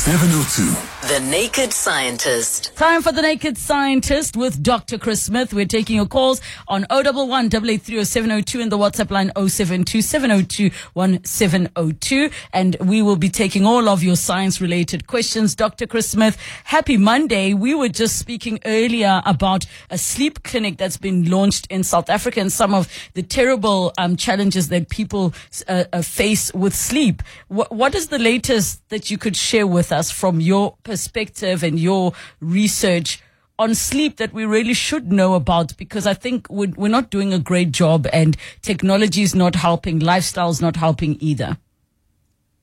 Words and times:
702. 0.00 0.90
The 1.12 1.20
Naked 1.20 1.74
Scientist. 1.74 2.74
Time 2.74 3.02
for 3.02 3.12
the 3.12 3.20
Naked 3.20 3.58
Scientist 3.58 4.34
with 4.34 4.62
Dr. 4.62 4.96
Chris 4.96 5.22
Smith. 5.22 5.52
We're 5.52 5.66
taking 5.66 5.96
your 5.96 6.06
calls 6.06 6.40
on 6.68 6.86
011 6.90 7.46
883 7.46 8.62
and 8.62 8.72
the 8.72 8.78
WhatsApp 8.78 9.10
line 9.10 9.30
072 9.36 10.00
702 10.00 10.70
1702. 10.94 12.30
And 12.54 12.76
we 12.80 13.02
will 13.02 13.16
be 13.16 13.28
taking 13.28 13.66
all 13.66 13.90
of 13.90 14.02
your 14.02 14.16
science 14.16 14.58
related 14.58 15.06
questions. 15.06 15.54
Dr. 15.54 15.86
Chris 15.86 16.08
Smith, 16.08 16.38
happy 16.64 16.96
Monday. 16.96 17.52
We 17.52 17.74
were 17.74 17.88
just 17.90 18.18
speaking 18.18 18.58
earlier 18.64 19.20
about 19.26 19.66
a 19.90 19.98
sleep 19.98 20.44
clinic 20.44 20.78
that's 20.78 20.96
been 20.96 21.30
launched 21.30 21.66
in 21.68 21.82
South 21.82 22.08
Africa 22.08 22.40
and 22.40 22.50
some 22.50 22.72
of 22.72 22.88
the 23.12 23.22
terrible 23.22 23.92
um, 23.98 24.16
challenges 24.16 24.68
that 24.68 24.88
people 24.88 25.34
uh, 25.68 25.84
uh, 25.92 26.00
face 26.00 26.54
with 26.54 26.74
sleep. 26.74 27.22
What, 27.48 27.70
what 27.70 27.94
is 27.94 28.08
the 28.08 28.18
latest 28.18 28.88
that 28.88 29.10
you 29.10 29.18
could 29.18 29.36
share 29.36 29.66
with 29.66 29.89
us 29.92 30.10
from 30.10 30.40
your 30.40 30.76
perspective 30.82 31.62
and 31.62 31.78
your 31.78 32.12
research 32.40 33.22
on 33.58 33.74
sleep 33.74 34.16
that 34.16 34.32
we 34.32 34.46
really 34.46 34.72
should 34.72 35.12
know 35.12 35.34
about 35.34 35.76
because 35.76 36.06
I 36.06 36.14
think 36.14 36.48
we're, 36.48 36.72
we're 36.76 36.88
not 36.88 37.10
doing 37.10 37.34
a 37.34 37.38
great 37.38 37.72
job 37.72 38.06
and 38.12 38.36
technology 38.62 39.22
is 39.22 39.34
not 39.34 39.54
helping, 39.54 39.98
lifestyle 39.98 40.48
is 40.48 40.62
not 40.62 40.76
helping 40.76 41.18
either. 41.20 41.58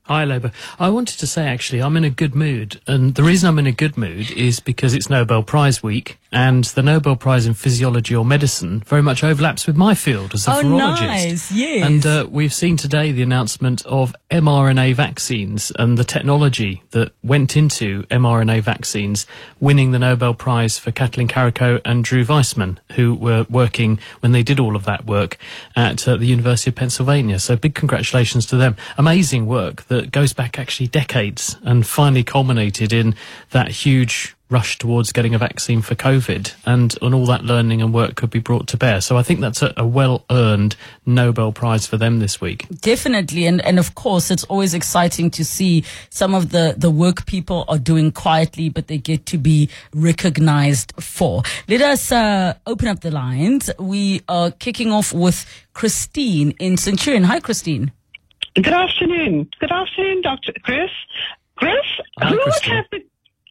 Hi, 0.08 0.24
Lebo. 0.24 0.50
I 0.78 0.88
wanted 0.88 1.18
to 1.18 1.26
say 1.26 1.46
actually, 1.46 1.82
I'm 1.82 1.94
in 1.94 2.02
a 2.02 2.08
good 2.08 2.34
mood. 2.34 2.80
And 2.86 3.14
the 3.14 3.22
reason 3.22 3.46
I'm 3.46 3.58
in 3.58 3.66
a 3.66 3.72
good 3.72 3.98
mood 3.98 4.30
is 4.30 4.58
because 4.58 4.94
it's 4.94 5.10
Nobel 5.10 5.42
Prize 5.42 5.82
week 5.82 6.18
and 6.32 6.64
the 6.64 6.82
Nobel 6.82 7.14
Prize 7.14 7.46
in 7.46 7.52
Physiology 7.52 8.14
or 8.14 8.24
Medicine 8.24 8.80
very 8.80 9.02
much 9.02 9.22
overlaps 9.22 9.66
with 9.66 9.76
my 9.76 9.94
field 9.94 10.32
as 10.32 10.46
a 10.46 10.52
oh, 10.52 10.62
virologist. 10.62 11.06
Nice. 11.06 11.52
Yes. 11.52 11.86
And 11.86 12.06
uh, 12.06 12.26
we've 12.30 12.54
seen 12.54 12.78
today 12.78 13.12
the 13.12 13.22
announcement 13.22 13.84
of 13.84 14.14
mRNA 14.30 14.94
vaccines 14.94 15.72
and 15.78 15.98
the 15.98 16.04
technology 16.04 16.82
that 16.92 17.12
went 17.22 17.54
into 17.54 18.04
mRNA 18.04 18.62
vaccines, 18.62 19.26
winning 19.60 19.92
the 19.92 19.98
Nobel 19.98 20.32
Prize 20.32 20.78
for 20.78 20.90
Kathleen 20.90 21.28
Karikó 21.28 21.82
and 21.84 22.02
Drew 22.02 22.24
Weissman, 22.24 22.80
who 22.92 23.14
were 23.14 23.46
working 23.50 23.98
when 24.20 24.32
they 24.32 24.42
did 24.42 24.58
all 24.58 24.74
of 24.74 24.84
that 24.84 25.04
work 25.04 25.36
at 25.76 26.08
uh, 26.08 26.16
the 26.16 26.26
University 26.26 26.70
of 26.70 26.76
Pennsylvania. 26.76 27.38
So 27.38 27.56
big 27.56 27.74
congratulations 27.74 28.46
to 28.46 28.56
them. 28.56 28.74
Amazing 28.96 29.46
work 29.46 29.84
that 29.84 29.97
that 29.98 30.12
goes 30.12 30.32
back 30.32 30.58
actually 30.58 30.86
decades 30.86 31.56
and 31.62 31.84
finally 31.86 32.22
culminated 32.22 32.92
in 32.92 33.14
that 33.50 33.68
huge 33.68 34.36
rush 34.50 34.78
towards 34.78 35.12
getting 35.12 35.34
a 35.34 35.38
vaccine 35.38 35.82
for 35.82 35.94
COVID 35.94 36.54
and, 36.64 36.96
and 37.02 37.14
all 37.14 37.26
that 37.26 37.44
learning 37.44 37.82
and 37.82 37.92
work 37.92 38.14
could 38.14 38.30
be 38.30 38.38
brought 38.38 38.66
to 38.68 38.76
bear. 38.76 39.00
So 39.00 39.16
I 39.16 39.22
think 39.22 39.40
that's 39.40 39.60
a, 39.62 39.74
a 39.76 39.86
well 39.86 40.24
earned 40.30 40.76
Nobel 41.04 41.52
Prize 41.52 41.86
for 41.86 41.96
them 41.96 42.18
this 42.18 42.40
week. 42.40 42.66
Definitely. 42.80 43.46
And, 43.46 43.64
and 43.64 43.78
of 43.78 43.94
course, 43.94 44.30
it's 44.30 44.44
always 44.44 44.72
exciting 44.72 45.30
to 45.32 45.44
see 45.44 45.84
some 46.10 46.34
of 46.34 46.50
the, 46.50 46.74
the 46.76 46.90
work 46.90 47.26
people 47.26 47.64
are 47.68 47.78
doing 47.78 48.10
quietly, 48.10 48.70
but 48.70 48.86
they 48.86 48.98
get 48.98 49.26
to 49.26 49.38
be 49.38 49.68
recognized 49.92 50.92
for. 50.98 51.42
Let 51.68 51.82
us 51.82 52.10
uh, 52.10 52.54
open 52.66 52.88
up 52.88 53.00
the 53.00 53.10
lines. 53.10 53.70
We 53.78 54.22
are 54.28 54.50
kicking 54.50 54.92
off 54.92 55.12
with 55.12 55.44
Christine 55.74 56.52
in 56.52 56.76
Centurion. 56.76 57.24
Hi, 57.24 57.40
Christine. 57.40 57.92
Good 58.62 58.74
afternoon. 58.74 59.48
Good 59.60 59.70
afternoon, 59.70 60.22
Dr. 60.22 60.52
Chris. 60.64 60.90
Chris, 61.54 61.76
Hi, 62.18 62.30
who 62.30 62.40
would 62.44 62.64
have 62.64 62.86
the 62.90 63.04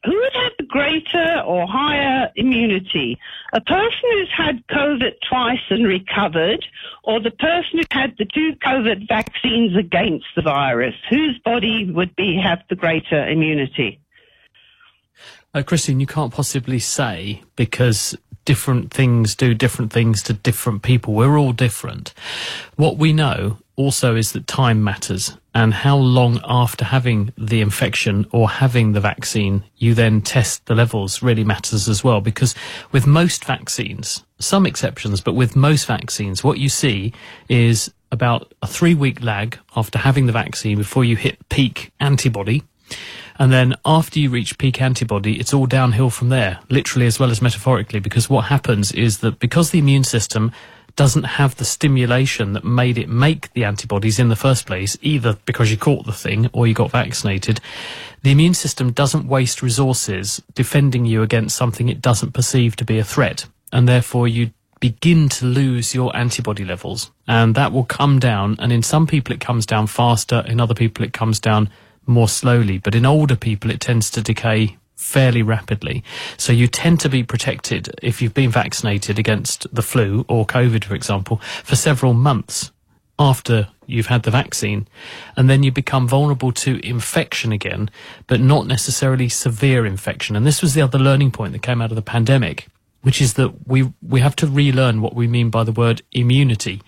who 0.03 0.16
would 0.16 0.33
have 0.33 0.52
the 0.59 0.66
greater 0.66 1.41
or 1.45 1.66
higher 1.66 2.30
immunity? 2.36 3.17
A 3.53 3.61
person 3.61 4.02
who's 4.11 4.31
had 4.36 4.67
COVID 4.67 5.14
twice 5.30 5.61
and 5.69 5.88
recovered, 5.88 6.66
or 7.03 7.22
the 7.22 7.31
person 7.31 7.80
who 7.80 7.83
had 7.89 8.16
the 8.17 8.25
two 8.25 8.53
COVID 8.66 9.08
vaccines 9.08 9.77
against 9.77 10.25
the 10.36 10.41
virus? 10.41 10.95
Whose 11.09 11.39
body 11.39 11.89
would 11.89 12.14
be 12.17 12.38
have 12.44 12.64
the 12.69 12.75
greater 12.75 13.25
immunity? 13.27 14.02
Uh, 15.53 15.64
Christine, 15.64 16.02
you 16.02 16.08
can't 16.08 16.33
possibly 16.33 16.80
say 16.80 17.44
because 17.55 18.17
different 18.44 18.92
things 18.92 19.36
do 19.36 19.53
different 19.53 19.94
things 19.94 20.21
to 20.23 20.33
different 20.33 20.81
people. 20.81 21.14
We're 21.14 21.37
all 21.37 21.54
different. 21.54 22.14
What 22.76 22.98
we 22.98 23.14
know 23.14 23.58
also 23.77 24.15
is 24.15 24.33
that 24.33 24.48
time 24.48 24.83
matters. 24.83 25.38
And 25.54 25.73
how 25.73 25.98
long 25.98 26.42
after 26.43 26.86
having 26.86 27.32
the 27.38 27.61
infection 27.61 28.27
or 28.32 28.49
having 28.49 28.92
the 28.92 28.99
vaccine 28.99 29.64
you 29.77 29.93
then 29.93 30.21
test 30.21 30.65
the 30.65 30.76
levels 30.76 31.23
really 31.23 31.43
matters 31.43 31.87
as 31.87 32.04
well. 32.04 32.21
Because 32.21 32.54
with 32.92 33.08
most 33.08 33.45
vaccines 33.45 34.23
some 34.39 34.67
exceptions 34.67 35.20
but 35.21 35.33
with 35.33 35.55
most 35.55 35.87
vaccines 35.87 36.43
what 36.43 36.60
you 36.60 36.70
see 36.70 37.11
is 37.49 37.92
about 38.11 38.54
a 38.61 38.67
3 38.67 38.93
week 38.93 39.23
lag 39.23 39.58
after 39.76 39.98
having 39.98 40.27
the 40.27 40.32
vaccine 40.32 40.77
before 40.77 41.04
you 41.04 41.16
hit 41.16 41.37
peak 41.49 41.92
antibody. 41.99 42.64
And 43.39 43.52
then 43.52 43.76
after 43.86 44.20
you 44.20 44.30
reach 44.30 44.58
peak 44.58 44.82
antibody, 44.82 45.39
it's 45.39 45.54
all 45.54 45.67
downhill 45.67 46.10
from 46.10 46.30
there, 46.30 46.60
literally 46.70 47.05
as 47.05 47.20
well 47.20 47.30
as 47.30 47.42
metaphorically, 47.42 47.99
because 47.99 48.30
what 48.30 48.45
happens 48.45 48.92
is 48.92 49.20
that 49.20 49.39
because 49.39 49.70
the 49.70 49.80
immune 49.80 50.04
system 50.04 50.52
doesn't 50.97 51.23
have 51.23 51.55
the 51.55 51.63
stimulation 51.63 52.52
that 52.53 52.65
made 52.65 52.97
it 52.97 53.08
make 53.08 53.53
the 53.53 53.63
antibodies 53.63 54.19
in 54.19 54.27
the 54.27 54.35
first 54.35 54.65
place, 54.65 54.97
either 55.02 55.37
because 55.45 55.71
you 55.71 55.77
caught 55.77 56.05
the 56.05 56.11
thing 56.11 56.49
or 56.52 56.67
you 56.67 56.73
got 56.73 56.91
vaccinated, 56.91 57.61
the 58.23 58.31
immune 58.31 58.55
system 58.55 58.91
doesn't 58.91 59.27
waste 59.27 59.61
resources 59.61 60.41
defending 60.55 61.05
you 61.05 61.21
against 61.21 61.55
something 61.55 61.87
it 61.87 62.02
doesn't 62.02 62.33
perceive 62.33 62.75
to 62.75 62.83
be 62.83 62.97
a 62.97 63.03
threat. 63.03 63.45
And 63.71 63.87
therefore 63.87 64.27
you 64.27 64.52
begin 64.80 65.30
to 65.30 65.45
lose 65.45 65.95
your 65.95 66.15
antibody 66.15 66.65
levels 66.65 67.11
and 67.27 67.53
that 67.55 67.71
will 67.71 67.86
come 67.86 68.19
down. 68.19 68.55
And 68.59 68.73
in 68.73 68.81
some 68.81 69.05
people 69.05 69.33
it 69.33 69.39
comes 69.39 69.65
down 69.67 69.87
faster. 69.87 70.43
In 70.47 70.59
other 70.59 70.75
people 70.75 71.05
it 71.05 71.13
comes 71.13 71.39
down 71.39 71.69
more 72.07 72.27
slowly. 72.27 72.80
But 72.80 72.95
in 72.95 73.05
older 73.05 73.36
people 73.36 73.69
it 73.69 73.81
tends 73.81 74.09
to 74.11 74.21
decay 74.21 74.77
fairly 74.97 75.43
rapidly. 75.43 76.03
So 76.35 76.52
you 76.52 76.67
tend 76.67 76.99
to 77.02 77.09
be 77.09 77.23
protected 77.23 77.89
if 78.02 78.21
you've 78.21 78.33
been 78.33 78.49
vaccinated 78.52 79.17
against 79.17 79.73
the 79.73 79.83
flu 79.83 80.25
or 80.27 80.45
COVID, 80.45 80.83
for 80.83 80.95
example, 80.95 81.37
for 81.63 81.75
several 81.75 82.13
months 82.13 82.71
after 83.19 83.69
you've 83.86 84.07
had 84.07 84.23
the 84.23 84.31
vaccine. 84.31 84.87
And 85.37 85.49
then 85.49 85.63
you 85.63 85.71
become 85.71 86.07
vulnerable 86.07 86.52
to 86.53 86.86
infection 86.86 87.52
again, 87.52 87.89
but 88.25 88.41
not 88.41 88.67
necessarily 88.67 89.30
severe 89.30 89.86
infection. 89.86 90.36
And 90.36 90.45
this 90.45 90.61
was 90.61 90.73
the 90.73 90.81
other 90.81 90.99
learning 90.99 91.31
point 91.31 91.53
that 91.53 91.61
came 91.61 91.81
out 91.81 91.91
of 91.91 91.95
the 91.95 92.02
pandemic. 92.02 92.67
Which 93.03 93.21
is 93.21 93.36
that 93.36 93.67
we 93.67 93.93
we 94.02 94.19
have 94.19 94.36
to 94.37 94.47
relearn 94.47 95.02
what 95.02 95.15
we 95.15 95.27
mean 95.27 95.49
by 95.49 95.63
the 95.63 95.71
word 95.71 96.02
immunity. 96.11 96.81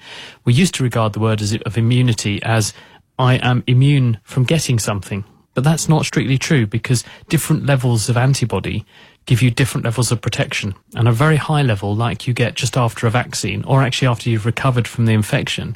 We 0.44 0.54
used 0.54 0.74
to 0.76 0.84
regard 0.84 1.14
the 1.14 1.20
word 1.20 1.40
as, 1.42 1.56
of 1.66 1.78
immunity 1.78 2.42
as 2.44 2.74
I 3.18 3.36
am 3.36 3.64
immune 3.68 4.18
from 4.24 4.44
getting 4.44 4.80
something, 4.80 5.24
but 5.60 5.66
that's 5.66 5.90
not 5.90 6.06
strictly 6.06 6.38
true 6.38 6.66
because 6.66 7.04
different 7.28 7.66
levels 7.66 8.08
of 8.08 8.16
antibody 8.16 8.86
give 9.26 9.42
you 9.42 9.52
different 9.52 9.84
levels 9.84 10.10
of 10.10 10.22
protection. 10.22 10.74
And 10.96 11.06
a 11.06 11.12
very 11.12 11.36
high 11.36 11.64
level, 11.64 11.94
like 11.94 12.26
you 12.26 12.34
get 12.34 12.54
just 12.54 12.78
after 12.78 13.08
a 13.08 13.10
vaccine, 13.10 13.66
or 13.66 13.84
actually 13.84 14.08
after 14.08 14.30
you've 14.30 14.46
recovered 14.46 14.88
from 14.88 15.06
the 15.06 15.12
infection, 15.12 15.76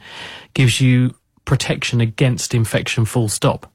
gives 0.54 0.80
you 0.80 1.14
protection 1.44 2.00
against 2.00 2.54
infection 2.54 3.04
full 3.04 3.28
stop. 3.28 3.73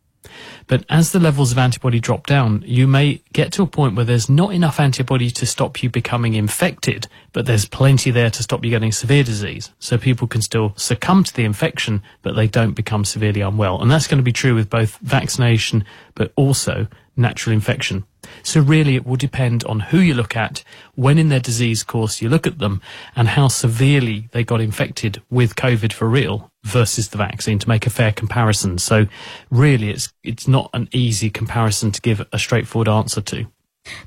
But 0.69 0.85
as 0.91 1.13
the 1.13 1.19
levels 1.19 1.51
of 1.51 1.59
antibody 1.59 1.99
drop 1.99 2.27
down, 2.27 2.63
you 2.67 2.87
may 2.87 3.23
get 3.33 3.53
to 3.53 3.63
a 3.63 3.67
point 3.67 3.97
where 3.97 4.05
there's 4.05 4.29
not 4.29 4.53
enough 4.53 4.79
antibody 4.79 5.31
to 5.31 5.47
stop 5.47 5.83
you 5.83 5.89
becoming 5.89 6.35
infected, 6.35 7.09
but 7.33 7.47
there's 7.47 7.67
plenty 7.67 8.11
there 8.11 8.31
to 8.31 8.43
stop 8.43 8.63
you 8.63 8.71
getting 8.71 8.93
severe 8.93 9.25
disease. 9.25 9.73
So 9.79 9.97
people 9.97 10.29
can 10.29 10.43
still 10.43 10.75
succumb 10.77 11.25
to 11.25 11.35
the 11.35 11.45
infection, 11.45 12.03
but 12.23 12.37
they 12.37 12.47
don't 12.47 12.75
become 12.75 13.07
severely 13.07 13.41
unwell. 13.41 13.81
And 13.81 13.91
that's 13.91 14.07
going 14.07 14.19
to 14.19 14.23
be 14.23 14.33
true 14.33 14.55
with 14.55 14.69
both 14.69 14.99
vaccination, 14.99 15.85
but 16.15 16.33
also 16.37 16.87
natural 17.17 17.55
infection. 17.55 18.05
So 18.43 18.61
really 18.61 18.97
it 18.97 19.07
will 19.07 19.17
depend 19.17 19.65
on 19.65 19.81
who 19.81 19.99
you 19.99 20.15
look 20.15 20.37
at, 20.37 20.65
when 20.95 21.19
in 21.19 21.29
their 21.29 21.41
disease 21.41 21.83
course 21.83 22.21
you 22.21 22.29
look 22.29 22.47
at 22.47 22.59
them, 22.59 22.81
and 23.17 23.29
how 23.29 23.49
severely 23.49 24.29
they 24.33 24.45
got 24.45 24.61
infected 24.61 25.23
with 25.31 25.57
COVID 25.57 25.93
for 25.93 26.09
real 26.09 26.51
versus 26.65 27.09
the 27.09 27.19
vaccine 27.19 27.59
to 27.59 27.69
make 27.69 27.87
a 27.87 27.91
fair 27.91 28.13
comparison. 28.13 28.79
So 28.79 29.07
really 29.51 29.91
it's 29.91 30.13
it's 30.23 30.49
not 30.49 30.71
an 30.75 30.89
easy 30.93 31.31
comparison 31.31 31.93
to 31.93 32.01
give 32.01 32.27
a 32.33 32.39
straightforward 32.39 32.89
answer 32.89 33.21
to. 33.21 33.47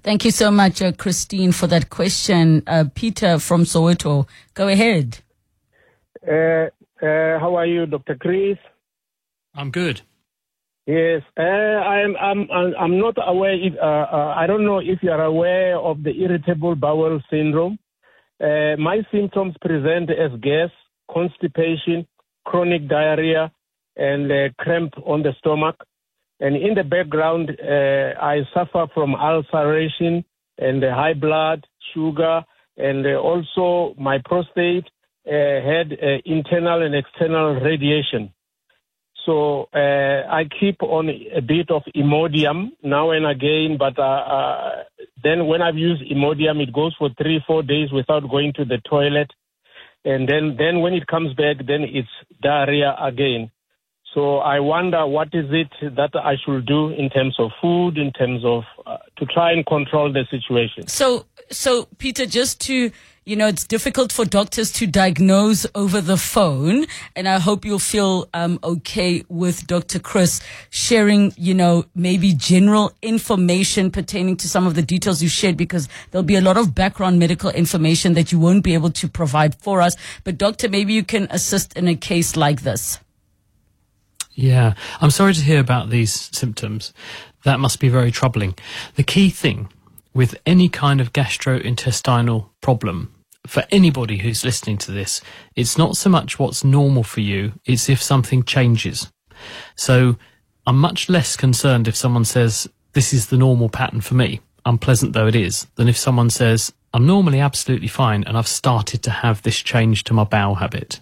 Thank 0.03 0.25
you 0.25 0.31
so 0.31 0.51
much, 0.51 0.81
uh, 0.81 0.91
Christine, 0.91 1.51
for 1.51 1.67
that 1.67 1.89
question. 1.89 2.61
Uh, 2.67 2.85
Peter 2.93 3.39
from 3.39 3.63
Soweto, 3.63 4.27
go 4.53 4.67
ahead. 4.67 5.19
Uh, 6.27 6.69
uh 7.01 7.39
how 7.39 7.55
are 7.55 7.65
you, 7.65 7.85
Dr. 7.87 8.15
Chris? 8.15 8.57
I'm 9.55 9.71
good. 9.71 10.01
Yes, 10.87 11.21
uh, 11.37 11.41
I'm, 11.41 12.15
I'm, 12.17 12.47
I'm 12.51 12.99
not 12.99 13.15
aware. 13.25 13.53
If, 13.53 13.73
uh, 13.75 13.85
uh, 13.85 14.33
I 14.35 14.47
don't 14.47 14.65
know 14.65 14.79
if 14.79 14.99
you 15.03 15.11
are 15.11 15.23
aware 15.23 15.77
of 15.77 16.01
the 16.01 16.11
irritable 16.11 16.75
bowel 16.75 17.21
syndrome. 17.29 17.77
Uh, 18.43 18.75
my 18.79 19.01
symptoms 19.11 19.53
present 19.61 20.09
as 20.09 20.31
gas, 20.41 20.71
constipation, 21.11 22.07
chronic 22.45 22.89
diarrhea, 22.89 23.51
and 23.95 24.31
uh, 24.31 24.49
cramp 24.57 24.93
on 25.05 25.21
the 25.21 25.33
stomach. 25.37 25.75
And 26.39 26.55
in 26.55 26.73
the 26.73 26.83
background, 26.83 27.51
uh, 27.61 28.19
I 28.19 28.39
suffer 28.51 28.87
from 28.95 29.13
ulceration 29.13 30.25
and 30.57 30.83
high 30.83 31.13
blood 31.13 31.63
sugar, 31.93 32.41
and 32.77 33.05
also 33.05 33.93
my 33.99 34.17
prostate 34.25 34.89
had 35.25 35.91
internal 36.25 36.81
and 36.81 36.95
external 36.95 37.59
radiation. 37.61 38.33
So 39.25 39.69
uh, 39.73 40.27
I 40.29 40.45
keep 40.59 40.81
on 40.81 41.09
a 41.09 41.41
bit 41.41 41.69
of 41.69 41.83
Imodium 41.95 42.71
now 42.81 43.11
and 43.11 43.25
again, 43.25 43.77
but 43.77 43.97
uh, 43.99 44.01
uh, 44.01 44.83
then 45.23 45.45
when 45.45 45.61
I've 45.61 45.77
used 45.77 46.03
Imodium, 46.03 46.61
it 46.61 46.73
goes 46.73 46.95
for 46.97 47.09
three, 47.17 47.41
four 47.45 47.61
days 47.61 47.91
without 47.91 48.29
going 48.29 48.53
to 48.55 48.65
the 48.65 48.79
toilet, 48.89 49.31
and 50.03 50.27
then 50.27 50.55
then 50.57 50.81
when 50.81 50.93
it 50.93 51.05
comes 51.05 51.33
back, 51.35 51.57
then 51.67 51.83
it's 51.83 52.09
diarrhea 52.41 52.95
again. 52.99 53.51
So 54.13 54.39
I 54.39 54.59
wonder 54.59 55.07
what 55.07 55.29
is 55.33 55.45
it 55.51 55.95
that 55.95 56.11
I 56.15 56.35
should 56.43 56.65
do 56.65 56.89
in 56.89 57.09
terms 57.09 57.35
of 57.39 57.51
food, 57.61 57.97
in 57.97 58.11
terms 58.11 58.43
of 58.43 58.63
uh, 58.85 58.97
to 59.17 59.25
try 59.25 59.53
and 59.53 59.65
control 59.65 60.11
the 60.11 60.25
situation. 60.29 60.87
So, 60.87 61.25
so 61.49 61.87
Peter, 61.97 62.25
just 62.25 62.59
to 62.61 62.91
you 63.23 63.35
know, 63.35 63.47
it's 63.47 63.65
difficult 63.65 64.11
for 64.11 64.25
doctors 64.25 64.71
to 64.71 64.87
diagnose 64.87 65.67
over 65.75 66.01
the 66.01 66.17
phone. 66.17 66.87
And 67.15 67.27
I 67.27 67.37
hope 67.37 67.65
you'll 67.65 67.77
feel 67.77 68.27
um, 68.33 68.59
okay 68.63 69.23
with 69.29 69.67
Dr. 69.67 69.99
Chris 69.99 70.41
sharing, 70.71 71.31
you 71.37 71.53
know, 71.53 71.85
maybe 71.93 72.33
general 72.33 72.91
information 73.03 73.91
pertaining 73.91 74.37
to 74.37 74.49
some 74.49 74.65
of 74.65 74.73
the 74.73 74.81
details 74.81 75.21
you 75.21 75.29
shared 75.29 75.55
because 75.55 75.87
there'll 76.09 76.23
be 76.23 76.35
a 76.35 76.41
lot 76.41 76.57
of 76.57 76.73
background 76.73 77.19
medical 77.19 77.51
information 77.51 78.13
that 78.13 78.31
you 78.31 78.39
won't 78.39 78.63
be 78.63 78.73
able 78.73 78.89
to 78.89 79.07
provide 79.07 79.53
for 79.53 79.81
us. 79.81 79.95
But 80.23 80.39
doctor, 80.39 80.67
maybe 80.67 80.93
you 80.93 81.03
can 81.03 81.27
assist 81.29 81.77
in 81.77 81.87
a 81.87 81.95
case 81.95 82.35
like 82.35 82.63
this. 82.63 82.99
Yeah, 84.33 84.73
I'm 85.01 85.11
sorry 85.11 85.33
to 85.33 85.41
hear 85.41 85.59
about 85.59 85.89
these 85.89 86.29
symptoms. 86.35 86.93
That 87.43 87.59
must 87.59 87.79
be 87.79 87.89
very 87.89 88.11
troubling. 88.11 88.55
The 88.95 89.03
key 89.03 89.29
thing 89.29 89.69
with 90.13 90.35
any 90.45 90.69
kind 90.69 91.01
of 91.01 91.13
gastrointestinal 91.13 92.49
problem, 92.61 93.13
for 93.47 93.63
anybody 93.71 94.17
who's 94.17 94.45
listening 94.45 94.77
to 94.79 94.91
this, 94.91 95.21
it's 95.55 95.77
not 95.77 95.97
so 95.97 96.09
much 96.09 96.37
what's 96.37 96.63
normal 96.63 97.03
for 97.03 97.21
you, 97.21 97.53
it's 97.65 97.89
if 97.89 98.01
something 98.01 98.43
changes. 98.43 99.11
So 99.75 100.17
I'm 100.67 100.77
much 100.77 101.09
less 101.09 101.35
concerned 101.35 101.87
if 101.87 101.95
someone 101.95 102.25
says, 102.25 102.69
this 102.93 103.13
is 103.13 103.27
the 103.27 103.37
normal 103.37 103.69
pattern 103.69 104.01
for 104.01 104.15
me, 104.15 104.41
unpleasant 104.65 105.13
though 105.13 105.27
it 105.27 105.35
is, 105.35 105.65
than 105.75 105.87
if 105.87 105.97
someone 105.97 106.29
says, 106.29 106.71
I'm 106.93 107.07
normally 107.07 107.39
absolutely 107.39 107.87
fine 107.87 108.23
and 108.25 108.37
I've 108.37 108.47
started 108.47 109.01
to 109.03 109.11
have 109.11 109.41
this 109.41 109.59
change 109.59 110.03
to 110.05 110.13
my 110.13 110.25
bowel 110.25 110.55
habit. 110.55 110.99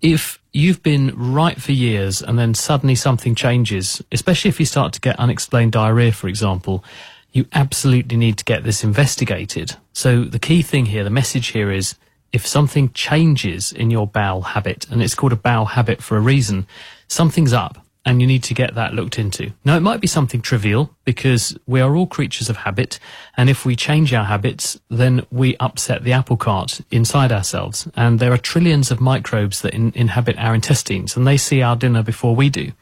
If 0.00 0.38
you've 0.52 0.82
been 0.82 1.12
right 1.16 1.60
for 1.60 1.72
years 1.72 2.22
and 2.22 2.38
then 2.38 2.54
suddenly 2.54 2.94
something 2.94 3.34
changes, 3.34 4.02
especially 4.12 4.48
if 4.48 4.60
you 4.60 4.66
start 4.66 4.92
to 4.92 5.00
get 5.00 5.18
unexplained 5.18 5.72
diarrhea, 5.72 6.12
for 6.12 6.28
example, 6.28 6.84
you 7.32 7.46
absolutely 7.52 8.16
need 8.16 8.38
to 8.38 8.44
get 8.44 8.64
this 8.64 8.84
investigated. 8.84 9.76
So 9.92 10.24
the 10.24 10.38
key 10.38 10.62
thing 10.62 10.86
here, 10.86 11.04
the 11.04 11.10
message 11.10 11.48
here 11.48 11.70
is 11.70 11.96
if 12.32 12.46
something 12.46 12.92
changes 12.92 13.72
in 13.72 13.90
your 13.90 14.06
bowel 14.06 14.42
habit, 14.42 14.88
and 14.90 15.02
it's 15.02 15.14
called 15.14 15.32
a 15.32 15.36
bowel 15.36 15.64
habit 15.64 16.02
for 16.02 16.16
a 16.16 16.20
reason, 16.20 16.66
something's 17.08 17.52
up 17.52 17.84
and 18.08 18.22
you 18.22 18.26
need 18.26 18.42
to 18.42 18.54
get 18.54 18.74
that 18.74 18.94
looked 18.94 19.18
into. 19.18 19.52
Now, 19.66 19.76
it 19.76 19.80
might 19.80 20.00
be 20.00 20.06
something 20.06 20.40
trivial 20.40 20.96
because 21.04 21.54
we 21.66 21.82
are 21.82 21.94
all 21.94 22.06
creatures 22.06 22.48
of 22.48 22.56
habit. 22.56 22.98
And 23.36 23.50
if 23.50 23.66
we 23.66 23.76
change 23.76 24.14
our 24.14 24.24
habits, 24.24 24.80
then 24.88 25.26
we 25.30 25.58
upset 25.58 26.04
the 26.04 26.14
apple 26.14 26.38
cart 26.38 26.80
inside 26.90 27.30
ourselves. 27.30 27.86
And 27.96 28.18
there 28.18 28.32
are 28.32 28.38
trillions 28.38 28.90
of 28.90 28.98
microbes 28.98 29.60
that 29.60 29.74
in, 29.74 29.92
inhabit 29.94 30.38
our 30.38 30.54
intestines 30.54 31.18
and 31.18 31.26
they 31.26 31.36
see 31.36 31.60
our 31.60 31.76
dinner 31.76 32.02
before 32.02 32.34
we 32.34 32.48
do. 32.48 32.72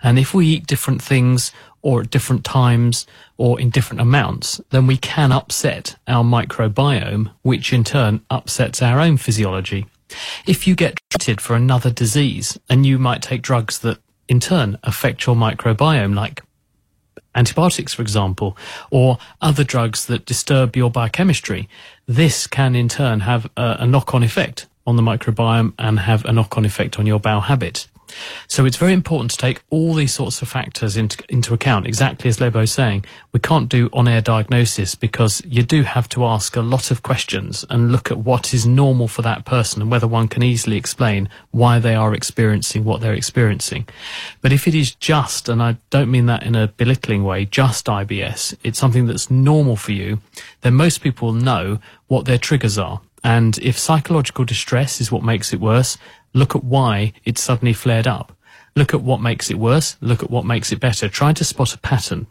And 0.00 0.16
if 0.16 0.32
we 0.32 0.46
eat 0.46 0.68
different 0.68 1.02
things 1.02 1.50
or 1.82 2.02
at 2.02 2.10
different 2.10 2.44
times 2.44 3.04
or 3.36 3.58
in 3.60 3.70
different 3.70 4.00
amounts, 4.00 4.60
then 4.70 4.86
we 4.86 4.96
can 4.96 5.32
upset 5.32 5.96
our 6.06 6.22
microbiome, 6.22 7.32
which 7.42 7.72
in 7.72 7.82
turn 7.82 8.20
upsets 8.30 8.80
our 8.80 9.00
own 9.00 9.16
physiology. 9.16 9.88
If 10.46 10.68
you 10.68 10.76
get 10.76 11.00
treated 11.10 11.40
for 11.40 11.56
another 11.56 11.90
disease 11.90 12.60
and 12.70 12.86
you 12.86 12.96
might 13.00 13.22
take 13.22 13.42
drugs 13.42 13.80
that 13.80 13.98
in 14.28 14.40
turn 14.40 14.78
affect 14.82 15.26
your 15.26 15.34
microbiome, 15.34 16.14
like 16.14 16.42
antibiotics, 17.34 17.94
for 17.94 18.02
example, 18.02 18.56
or 18.90 19.18
other 19.40 19.64
drugs 19.64 20.06
that 20.06 20.26
disturb 20.26 20.76
your 20.76 20.90
biochemistry. 20.90 21.68
This 22.06 22.46
can 22.46 22.74
in 22.74 22.88
turn 22.88 23.20
have 23.20 23.46
a, 23.56 23.78
a 23.80 23.86
knock-on 23.86 24.22
effect 24.22 24.66
on 24.86 24.96
the 24.96 25.02
microbiome 25.02 25.72
and 25.78 26.00
have 26.00 26.24
a 26.24 26.32
knock-on 26.32 26.64
effect 26.64 26.98
on 26.98 27.06
your 27.06 27.20
bowel 27.20 27.42
habit. 27.42 27.88
So 28.46 28.64
it's 28.64 28.76
very 28.76 28.92
important 28.92 29.30
to 29.32 29.36
take 29.36 29.62
all 29.70 29.94
these 29.94 30.14
sorts 30.14 30.42
of 30.42 30.48
factors 30.48 30.96
into, 30.96 31.22
into 31.28 31.54
account. 31.54 31.86
Exactly 31.86 32.28
as 32.28 32.40
Lebo 32.40 32.60
is 32.60 32.72
saying, 32.72 33.04
we 33.32 33.40
can't 33.40 33.68
do 33.68 33.88
on-air 33.92 34.20
diagnosis 34.20 34.94
because 34.94 35.42
you 35.44 35.62
do 35.62 35.82
have 35.82 36.08
to 36.10 36.24
ask 36.24 36.56
a 36.56 36.60
lot 36.60 36.90
of 36.90 37.02
questions 37.02 37.64
and 37.70 37.92
look 37.92 38.10
at 38.10 38.18
what 38.18 38.54
is 38.54 38.66
normal 38.66 39.08
for 39.08 39.22
that 39.22 39.44
person 39.44 39.82
and 39.82 39.90
whether 39.90 40.06
one 40.06 40.28
can 40.28 40.42
easily 40.42 40.76
explain 40.76 41.28
why 41.50 41.78
they 41.78 41.94
are 41.94 42.14
experiencing 42.14 42.84
what 42.84 43.00
they're 43.00 43.14
experiencing. 43.14 43.86
But 44.40 44.52
if 44.52 44.66
it 44.66 44.74
is 44.74 44.94
just, 44.94 45.48
and 45.48 45.62
I 45.62 45.76
don't 45.90 46.10
mean 46.10 46.26
that 46.26 46.42
in 46.42 46.54
a 46.54 46.68
belittling 46.68 47.24
way, 47.24 47.44
just 47.44 47.86
IBS, 47.86 48.56
it's 48.62 48.78
something 48.78 49.06
that's 49.06 49.30
normal 49.30 49.76
for 49.76 49.92
you, 49.92 50.20
then 50.62 50.74
most 50.74 51.00
people 51.00 51.32
know 51.32 51.78
what 52.06 52.24
their 52.24 52.38
triggers 52.38 52.78
are. 52.78 53.00
And 53.24 53.58
if 53.58 53.78
psychological 53.78 54.44
distress 54.44 55.00
is 55.00 55.10
what 55.10 55.24
makes 55.24 55.52
it 55.52 55.60
worse, 55.60 55.98
Look 56.34 56.54
at 56.54 56.64
why 56.64 57.12
it 57.24 57.38
suddenly 57.38 57.72
flared 57.72 58.06
up. 58.06 58.32
Look 58.76 58.94
at 58.94 59.02
what 59.02 59.20
makes 59.20 59.50
it 59.50 59.58
worse. 59.58 59.96
Look 60.00 60.22
at 60.22 60.30
what 60.30 60.44
makes 60.44 60.72
it 60.72 60.80
better. 60.80 61.08
Try 61.08 61.32
to 61.32 61.44
spot 61.44 61.74
a 61.74 61.78
pattern. 61.78 62.26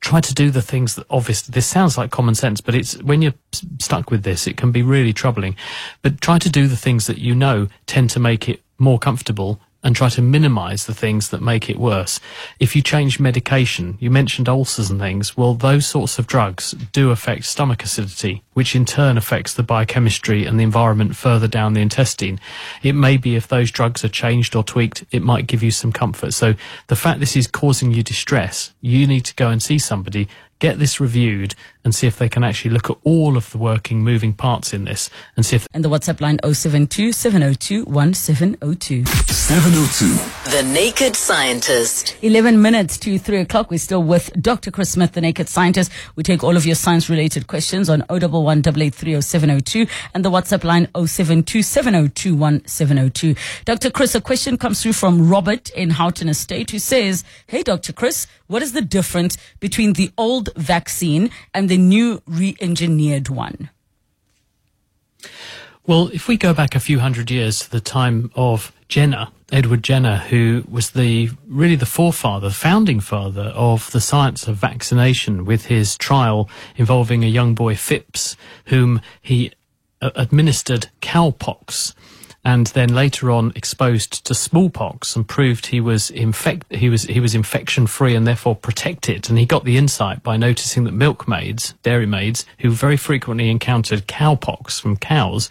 Try 0.00 0.20
to 0.20 0.34
do 0.34 0.50
the 0.50 0.62
things 0.62 0.94
that 0.94 1.06
obviously 1.10 1.52
this 1.52 1.66
sounds 1.66 1.98
like 1.98 2.12
common 2.12 2.36
sense, 2.36 2.60
but 2.60 2.74
it's 2.74 3.02
when 3.02 3.20
you're 3.20 3.34
stuck 3.80 4.10
with 4.10 4.22
this, 4.22 4.46
it 4.46 4.56
can 4.56 4.70
be 4.70 4.82
really 4.82 5.12
troubling. 5.12 5.56
But 6.02 6.20
try 6.20 6.38
to 6.38 6.48
do 6.48 6.68
the 6.68 6.76
things 6.76 7.08
that 7.08 7.18
you 7.18 7.34
know 7.34 7.66
tend 7.86 8.10
to 8.10 8.20
make 8.20 8.48
it 8.48 8.62
more 8.78 9.00
comfortable 9.00 9.60
and 9.88 9.96
try 9.96 10.10
to 10.10 10.20
minimize 10.20 10.84
the 10.84 10.92
things 10.92 11.30
that 11.30 11.40
make 11.40 11.70
it 11.70 11.78
worse. 11.78 12.20
If 12.60 12.76
you 12.76 12.82
change 12.82 13.18
medication, 13.18 13.96
you 13.98 14.10
mentioned 14.10 14.46
ulcers 14.46 14.90
and 14.90 15.00
things, 15.00 15.34
well, 15.34 15.54
those 15.54 15.86
sorts 15.86 16.18
of 16.18 16.26
drugs 16.26 16.72
do 16.92 17.10
affect 17.10 17.46
stomach 17.46 17.82
acidity, 17.82 18.42
which 18.52 18.76
in 18.76 18.84
turn 18.84 19.16
affects 19.16 19.54
the 19.54 19.62
biochemistry 19.62 20.44
and 20.44 20.60
the 20.60 20.62
environment 20.62 21.16
further 21.16 21.48
down 21.48 21.72
the 21.72 21.80
intestine. 21.80 22.38
It 22.82 22.92
may 22.92 23.16
be 23.16 23.34
if 23.34 23.48
those 23.48 23.70
drugs 23.70 24.04
are 24.04 24.10
changed 24.10 24.54
or 24.54 24.62
tweaked, 24.62 25.06
it 25.10 25.22
might 25.22 25.46
give 25.46 25.62
you 25.62 25.70
some 25.70 25.90
comfort. 25.90 26.34
So 26.34 26.54
the 26.88 26.96
fact 26.96 27.18
this 27.18 27.34
is 27.34 27.46
causing 27.46 27.90
you 27.90 28.02
distress, 28.02 28.74
you 28.82 29.06
need 29.06 29.24
to 29.24 29.34
go 29.36 29.48
and 29.48 29.62
see 29.62 29.78
somebody 29.78 30.28
get 30.58 30.78
this 30.78 31.00
reviewed 31.00 31.54
and 31.84 31.94
see 31.94 32.06
if 32.06 32.18
they 32.18 32.28
can 32.28 32.44
actually 32.44 32.70
look 32.70 32.90
at 32.90 32.96
all 33.04 33.36
of 33.36 33.50
the 33.50 33.58
working 33.58 34.02
moving 34.02 34.32
parts 34.32 34.74
in 34.74 34.84
this 34.84 35.08
and 35.36 35.46
see 35.46 35.56
if 35.56 35.66
and 35.72 35.84
the 35.84 35.88
WhatsApp 35.88 36.20
line 36.20 36.38
072 36.44 37.12
702 37.12 37.84
1702 37.84 39.06
702 39.06 40.50
The 40.50 40.62
Naked 40.64 41.16
Scientist 41.16 42.16
11 42.22 42.60
minutes 42.60 42.98
to 42.98 43.18
3 43.18 43.38
o'clock 43.40 43.70
we're 43.70 43.78
still 43.78 44.02
with 44.02 44.30
Dr. 44.40 44.70
Chris 44.70 44.90
Smith 44.90 45.12
the 45.12 45.20
Naked 45.20 45.48
Scientist 45.48 45.90
we 46.16 46.22
take 46.22 46.42
all 46.42 46.56
of 46.56 46.66
your 46.66 46.74
science 46.74 47.08
related 47.08 47.46
questions 47.46 47.88
on 47.88 48.04
011 48.10 48.62
702 49.22 49.86
and 50.14 50.24
the 50.24 50.30
WhatsApp 50.30 50.64
line 50.64 50.88
072 50.94 51.62
702 51.62 52.34
1702 52.34 53.34
Dr. 53.64 53.90
Chris 53.90 54.14
a 54.14 54.20
question 54.20 54.58
comes 54.58 54.82
through 54.82 54.92
from 54.92 55.30
Robert 55.30 55.70
in 55.70 55.90
Houghton 55.90 56.28
Estate 56.28 56.70
who 56.70 56.78
says 56.78 57.24
hey 57.46 57.62
Dr. 57.62 57.92
Chris 57.92 58.26
what 58.48 58.62
is 58.62 58.72
the 58.72 58.82
difference 58.82 59.36
between 59.60 59.92
the 59.92 60.10
old 60.18 60.47
vaccine 60.56 61.30
and 61.54 61.68
the 61.68 61.78
new 61.78 62.22
re 62.26 62.56
engineered 62.60 63.28
one? 63.28 63.70
Well, 65.86 66.08
if 66.12 66.28
we 66.28 66.36
go 66.36 66.52
back 66.52 66.74
a 66.74 66.80
few 66.80 66.98
hundred 66.98 67.30
years 67.30 67.60
to 67.60 67.70
the 67.70 67.80
time 67.80 68.30
of 68.34 68.72
Jenner, 68.88 69.28
Edward 69.50 69.82
Jenner, 69.82 70.18
who 70.18 70.64
was 70.70 70.90
the 70.90 71.30
really 71.46 71.76
the 71.76 71.86
forefather, 71.86 72.50
founding 72.50 73.00
father 73.00 73.52
of 73.54 73.90
the 73.92 74.00
science 74.00 74.46
of 74.46 74.56
vaccination 74.56 75.46
with 75.46 75.66
his 75.66 75.96
trial 75.96 76.50
involving 76.76 77.24
a 77.24 77.28
young 77.28 77.54
boy 77.54 77.74
Phipps, 77.74 78.36
whom 78.66 79.00
he 79.22 79.52
uh, 80.02 80.10
administered 80.14 80.88
cowpox 81.00 81.94
and 82.48 82.68
then 82.68 82.94
later 82.94 83.30
on 83.30 83.52
exposed 83.56 84.24
to 84.24 84.34
smallpox 84.34 85.14
and 85.14 85.28
proved 85.28 85.66
he 85.66 85.82
was 85.82 86.10
infect 86.10 86.74
he 86.74 86.88
was 86.88 87.02
he 87.02 87.20
was 87.20 87.34
infection 87.34 87.86
free 87.86 88.14
and 88.14 88.26
therefore 88.26 88.56
protected. 88.56 89.28
And 89.28 89.38
he 89.38 89.44
got 89.44 89.64
the 89.64 89.76
insight 89.76 90.22
by 90.22 90.38
noticing 90.38 90.84
that 90.84 90.92
milkmaids 90.92 91.74
dairy 91.82 92.06
maids 92.06 92.46
who 92.60 92.70
very 92.70 92.96
frequently 92.96 93.50
encountered 93.50 94.08
cowpox 94.08 94.80
from 94.80 94.96
cows 94.96 95.50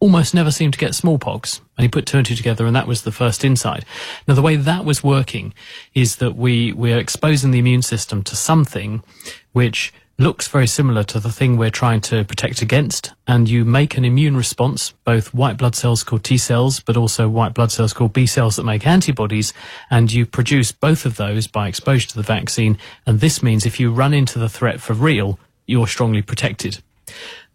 almost 0.00 0.34
never 0.34 0.50
seemed 0.50 0.72
to 0.72 0.80
get 0.80 0.96
smallpox. 0.96 1.60
And 1.78 1.84
he 1.84 1.88
put 1.88 2.06
two 2.06 2.16
and 2.16 2.26
two 2.26 2.34
together 2.34 2.66
and 2.66 2.74
that 2.74 2.88
was 2.88 3.02
the 3.02 3.12
first 3.12 3.44
insight. 3.44 3.84
Now 4.26 4.34
the 4.34 4.42
way 4.42 4.56
that 4.56 4.84
was 4.84 5.04
working 5.04 5.54
is 5.94 6.16
that 6.16 6.34
we 6.34 6.72
we're 6.72 6.98
exposing 6.98 7.52
the 7.52 7.60
immune 7.60 7.82
system 7.82 8.24
to 8.24 8.34
something 8.34 9.04
which 9.52 9.94
looks 10.18 10.48
very 10.48 10.66
similar 10.66 11.02
to 11.04 11.20
the 11.20 11.30
thing 11.30 11.56
we're 11.56 11.70
trying 11.70 12.00
to 12.00 12.24
protect 12.24 12.62
against. 12.62 13.12
And 13.26 13.48
you 13.48 13.64
make 13.64 13.96
an 13.96 14.04
immune 14.04 14.36
response, 14.36 14.92
both 15.04 15.34
white 15.34 15.58
blood 15.58 15.74
cells 15.74 16.02
called 16.02 16.24
T 16.24 16.38
cells, 16.38 16.80
but 16.80 16.96
also 16.96 17.28
white 17.28 17.54
blood 17.54 17.70
cells 17.70 17.92
called 17.92 18.12
B 18.12 18.26
cells 18.26 18.56
that 18.56 18.64
make 18.64 18.86
antibodies. 18.86 19.52
And 19.90 20.12
you 20.12 20.24
produce 20.24 20.72
both 20.72 21.04
of 21.04 21.16
those 21.16 21.46
by 21.46 21.68
exposure 21.68 22.08
to 22.08 22.16
the 22.16 22.22
vaccine. 22.22 22.78
And 23.06 23.20
this 23.20 23.42
means 23.42 23.66
if 23.66 23.78
you 23.78 23.92
run 23.92 24.14
into 24.14 24.38
the 24.38 24.48
threat 24.48 24.80
for 24.80 24.94
real, 24.94 25.38
you're 25.66 25.86
strongly 25.86 26.22
protected. 26.22 26.78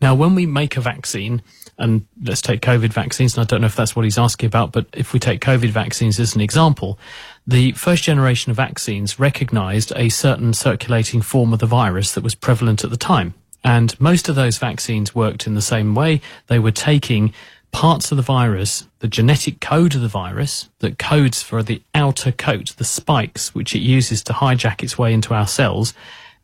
Now, 0.01 0.15
when 0.15 0.35
we 0.35 0.45
make 0.45 0.77
a 0.77 0.81
vaccine, 0.81 1.41
and 1.77 2.05
let's 2.23 2.41
take 2.41 2.61
COVID 2.61 2.93
vaccines, 2.93 3.35
and 3.35 3.41
I 3.41 3.45
don't 3.45 3.61
know 3.61 3.67
if 3.67 3.75
that's 3.75 3.95
what 3.95 4.05
he's 4.05 4.17
asking 4.17 4.47
about, 4.47 4.71
but 4.71 4.85
if 4.93 5.13
we 5.13 5.19
take 5.19 5.41
COVID 5.41 5.69
vaccines 5.69 6.19
as 6.19 6.35
an 6.35 6.41
example, 6.41 6.99
the 7.47 7.71
first 7.73 8.03
generation 8.03 8.51
of 8.51 8.57
vaccines 8.57 9.19
recognized 9.19 9.91
a 9.95 10.09
certain 10.09 10.53
circulating 10.53 11.21
form 11.21 11.53
of 11.53 11.59
the 11.59 11.65
virus 11.65 12.13
that 12.13 12.23
was 12.23 12.35
prevalent 12.35 12.83
at 12.83 12.89
the 12.89 12.97
time. 12.97 13.33
And 13.63 13.99
most 13.99 14.29
of 14.29 14.35
those 14.35 14.57
vaccines 14.57 15.13
worked 15.13 15.47
in 15.47 15.55
the 15.55 15.61
same 15.61 15.93
way. 15.95 16.21
They 16.47 16.59
were 16.59 16.71
taking 16.71 17.33
parts 17.71 18.11
of 18.11 18.17
the 18.17 18.23
virus, 18.23 18.87
the 18.99 19.07
genetic 19.07 19.59
code 19.59 19.95
of 19.95 20.01
the 20.01 20.07
virus 20.07 20.69
that 20.79 20.99
codes 20.99 21.41
for 21.41 21.63
the 21.63 21.81
outer 21.95 22.31
coat, 22.31 22.73
the 22.77 22.83
spikes, 22.83 23.55
which 23.55 23.75
it 23.75 23.79
uses 23.79 24.23
to 24.23 24.33
hijack 24.33 24.83
its 24.83 24.97
way 24.97 25.13
into 25.13 25.33
our 25.33 25.47
cells, 25.47 25.93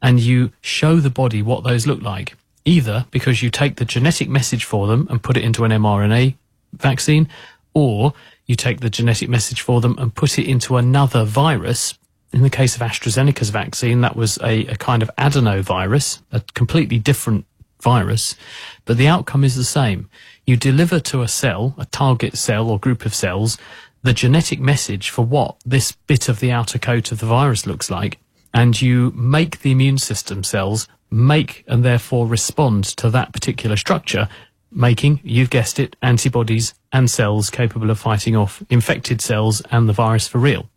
and 0.01 0.20
you 0.20 0.51
show 0.62 0.98
the 0.98 1.10
body 1.10 1.42
what 1.42 1.63
those 1.63 1.88
look 1.88 2.01
like. 2.01 2.36
Either 2.66 3.06
because 3.12 3.42
you 3.42 3.50
take 3.50 3.77
the 3.77 3.86
genetic 3.86 4.30
message 4.30 4.66
for 4.66 4.88
them 4.88 5.08
and 5.10 5.24
put 5.24 5.38
it 5.38 5.44
into 5.44 5.63
an 5.63 5.72
mRNA 5.72 6.36
vaccine, 6.74 7.27
or 7.74 8.13
you 8.48 8.56
take 8.56 8.80
the 8.80 8.89
genetic 8.89 9.30
message 9.30 9.62
for 9.62 9.82
them 9.82 9.96
and 10.00 10.16
put 10.16 10.39
it 10.39 10.50
into 10.50 10.77
another 10.77 11.24
virus. 11.24 11.98
In 12.34 12.42
the 12.42 12.50
case 12.50 12.75
of 12.75 12.82
AstraZeneca's 12.82 13.50
vaccine, 13.50 14.01
that 14.01 14.16
was 14.16 14.38
a, 14.44 14.66
a 14.68 14.75
kind 14.75 15.01
of 15.01 15.12
adenovirus, 15.18 16.22
a 16.32 16.42
completely 16.54 17.00
different 17.00 17.46
virus, 17.82 18.36
but 18.86 18.98
the 18.98 19.08
outcome 19.08 19.44
is 19.44 19.56
the 19.56 19.63
same. 19.63 20.10
You 20.46 20.58
deliver 20.58 21.00
to 21.01 21.22
a 21.22 21.27
cell, 21.27 21.75
a 21.77 21.86
target 21.86 22.38
cell 22.38 22.70
or 22.70 22.80
group 22.80 23.06
of 23.06 23.13
cells, 23.13 23.58
the 24.04 24.13
genetic 24.13 24.60
message 24.60 25.10
for 25.10 25.24
what 25.24 25.58
this 25.66 25.92
bit 25.92 26.30
of 26.30 26.39
the 26.39 26.51
outer 26.51 26.80
coat 26.80 27.12
of 27.12 27.20
the 27.20 27.25
virus 27.25 27.66
looks 27.66 27.92
like, 27.92 28.18
and 28.54 28.82
you 28.82 29.12
make 29.16 29.60
the 29.60 29.72
immune 29.72 29.98
system 29.98 30.44
cells 30.44 30.88
make 31.10 31.63
and 31.68 31.84
therefore 31.84 32.27
respond 32.27 32.84
to 32.84 33.10
that 33.10 33.34
particular 33.34 33.77
structure, 33.77 34.27
making, 34.77 35.19
you've 35.24 35.50
guessed 35.50 35.79
it, 35.79 35.96
antibodies 36.01 36.74
and 36.93 37.10
cells 37.10 37.50
capable 37.50 37.89
of 37.89 38.00
fighting 38.00 38.36
off 38.36 38.63
infected 38.69 39.19
cells 39.22 39.62
and 39.72 39.89
the 39.89 39.93
virus 39.93 40.27
for 40.27 40.38
real. 40.38 40.69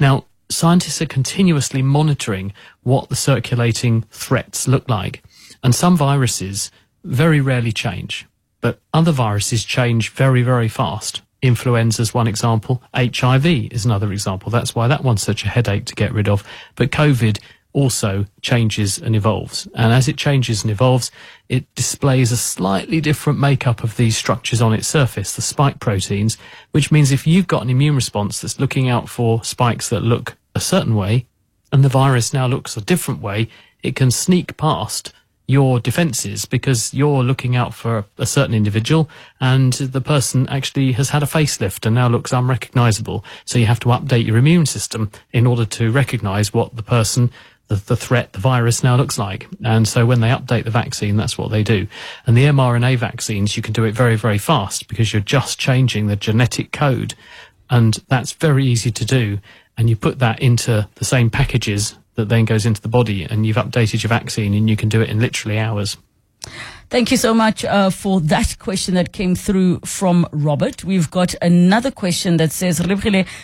Now, 0.00 0.24
scientists 0.48 1.02
are 1.02 1.06
continuously 1.06 1.82
monitoring 1.82 2.52
what 2.82 3.08
the 3.08 3.16
circulating 3.16 4.02
threats 4.10 4.66
look 4.66 4.88
like. 4.88 5.22
And 5.62 5.74
some 5.74 5.96
viruses 5.96 6.70
very 7.04 7.40
rarely 7.40 7.72
change, 7.72 8.26
but 8.60 8.80
other 8.94 9.12
viruses 9.12 9.64
change 9.64 10.10
very, 10.10 10.42
very 10.42 10.68
fast. 10.68 11.22
Influenza 11.40 12.02
is 12.02 12.14
one 12.14 12.26
example. 12.26 12.82
HIV 12.94 13.46
is 13.46 13.84
another 13.84 14.12
example. 14.12 14.50
That's 14.50 14.74
why 14.74 14.88
that 14.88 15.04
one's 15.04 15.22
such 15.22 15.44
a 15.44 15.48
headache 15.48 15.84
to 15.86 15.94
get 15.94 16.12
rid 16.12 16.28
of. 16.28 16.42
But 16.74 16.90
COVID 16.90 17.38
also 17.72 18.24
changes 18.40 18.98
and 18.98 19.14
evolves. 19.14 19.68
And 19.74 19.92
as 19.92 20.08
it 20.08 20.16
changes 20.16 20.62
and 20.62 20.70
evolves, 20.70 21.10
it 21.48 21.72
displays 21.74 22.32
a 22.32 22.36
slightly 22.36 23.00
different 23.00 23.38
makeup 23.38 23.84
of 23.84 23.96
these 23.96 24.16
structures 24.16 24.60
on 24.60 24.72
its 24.72 24.88
surface, 24.88 25.34
the 25.34 25.42
spike 25.42 25.78
proteins, 25.80 26.38
which 26.72 26.90
means 26.90 27.12
if 27.12 27.26
you've 27.26 27.46
got 27.46 27.62
an 27.62 27.70
immune 27.70 27.94
response 27.94 28.40
that's 28.40 28.60
looking 28.60 28.88
out 28.88 29.08
for 29.08 29.44
spikes 29.44 29.88
that 29.90 30.02
look 30.02 30.36
a 30.54 30.60
certain 30.60 30.94
way, 30.94 31.26
and 31.70 31.84
the 31.84 31.88
virus 31.88 32.32
now 32.32 32.46
looks 32.46 32.76
a 32.76 32.80
different 32.80 33.20
way, 33.20 33.48
it 33.82 33.94
can 33.94 34.10
sneak 34.10 34.56
past 34.56 35.12
your 35.48 35.80
defenses 35.80 36.44
because 36.44 36.92
you're 36.92 37.24
looking 37.24 37.56
out 37.56 37.72
for 37.72 38.04
a 38.18 38.26
certain 38.26 38.54
individual 38.54 39.08
and 39.40 39.72
the 39.72 40.00
person 40.00 40.46
actually 40.48 40.92
has 40.92 41.08
had 41.08 41.22
a 41.22 41.26
facelift 41.26 41.86
and 41.86 41.94
now 41.94 42.06
looks 42.06 42.34
unrecognizable. 42.34 43.24
So 43.46 43.58
you 43.58 43.64
have 43.64 43.80
to 43.80 43.88
update 43.88 44.26
your 44.26 44.36
immune 44.36 44.66
system 44.66 45.10
in 45.32 45.46
order 45.46 45.64
to 45.64 45.90
recognize 45.90 46.52
what 46.52 46.76
the 46.76 46.82
person 46.82 47.30
the, 47.68 47.76
the 47.76 47.96
threat, 47.96 48.32
the 48.32 48.38
virus 48.38 48.82
now 48.82 48.96
looks 48.96 49.18
like. 49.18 49.46
And 49.64 49.86
so 49.86 50.04
when 50.06 50.20
they 50.20 50.28
update 50.28 50.64
the 50.64 50.70
vaccine, 50.70 51.16
that's 51.16 51.38
what 51.38 51.50
they 51.50 51.62
do. 51.62 51.86
And 52.26 52.36
the 52.36 52.44
mRNA 52.44 52.98
vaccines, 52.98 53.56
you 53.56 53.62
can 53.62 53.72
do 53.72 53.84
it 53.84 53.92
very, 53.92 54.16
very 54.16 54.38
fast 54.38 54.88
because 54.88 55.12
you're 55.12 55.22
just 55.22 55.58
changing 55.58 56.06
the 56.06 56.16
genetic 56.16 56.72
code. 56.72 57.14
And 57.70 57.94
that's 58.08 58.32
very 58.32 58.66
easy 58.66 58.90
to 58.90 59.04
do. 59.04 59.38
And 59.76 59.88
you 59.88 59.96
put 59.96 60.18
that 60.18 60.40
into 60.40 60.88
the 60.96 61.04
same 61.04 61.30
packages 61.30 61.96
that 62.14 62.28
then 62.28 62.46
goes 62.46 62.66
into 62.66 62.80
the 62.80 62.88
body 62.88 63.22
and 63.22 63.46
you've 63.46 63.56
updated 63.56 64.02
your 64.02 64.08
vaccine 64.08 64.54
and 64.54 64.68
you 64.68 64.76
can 64.76 64.88
do 64.88 65.00
it 65.00 65.08
in 65.08 65.20
literally 65.20 65.58
hours. 65.58 65.96
Thank 66.90 67.10
you 67.10 67.18
so 67.18 67.34
much 67.34 67.66
uh, 67.66 67.90
for 67.90 68.18
that 68.22 68.58
question 68.58 68.94
that 68.94 69.12
came 69.12 69.34
through 69.34 69.80
from 69.80 70.26
Robert. 70.32 70.84
We've 70.84 71.10
got 71.10 71.34
another 71.42 71.90
question 71.90 72.38
that 72.38 72.50
says, 72.50 72.80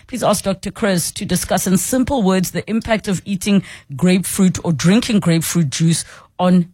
please 0.06 0.22
ask 0.22 0.44
Dr. 0.44 0.70
Chris 0.70 1.12
to 1.12 1.26
discuss 1.26 1.66
in 1.66 1.76
simple 1.76 2.22
words 2.22 2.52
the 2.52 2.68
impact 2.70 3.06
of 3.06 3.20
eating 3.26 3.62
grapefruit 3.94 4.64
or 4.64 4.72
drinking 4.72 5.20
grapefruit 5.20 5.68
juice 5.68 6.06
on 6.38 6.72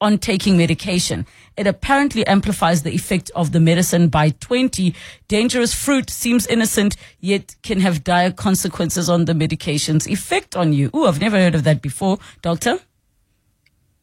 on 0.00 0.18
taking 0.18 0.58
medication. 0.58 1.26
It 1.56 1.66
apparently 1.66 2.26
amplifies 2.26 2.82
the 2.82 2.94
effect 2.94 3.30
of 3.34 3.52
the 3.52 3.60
medicine 3.60 4.08
by 4.08 4.30
20. 4.30 4.94
Dangerous 5.28 5.72
fruit 5.72 6.10
seems 6.10 6.46
innocent, 6.46 6.96
yet 7.20 7.56
can 7.62 7.80
have 7.80 8.04
dire 8.04 8.30
consequences 8.30 9.08
on 9.08 9.24
the 9.24 9.34
medication's 9.34 10.06
effect 10.06 10.54
on 10.54 10.74
you. 10.74 10.90
Ooh, 10.94 11.06
I've 11.06 11.20
never 11.20 11.38
heard 11.38 11.54
of 11.54 11.64
that 11.64 11.80
before. 11.80 12.18
Doctor? 12.42 12.80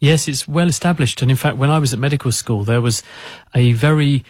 Yes, 0.04 0.28
it's 0.28 0.50
well 0.50 0.68
established. 0.68 1.22
And 1.22 1.32
in 1.32 1.38
fact, 1.38 1.56
when 1.56 1.70
I 1.70 1.80
was 1.80 1.94
at 1.94 2.00
medical 2.00 2.34
school, 2.34 2.66
there 2.66 2.82
was 2.82 3.04
a 3.56 3.72
very 3.72 4.26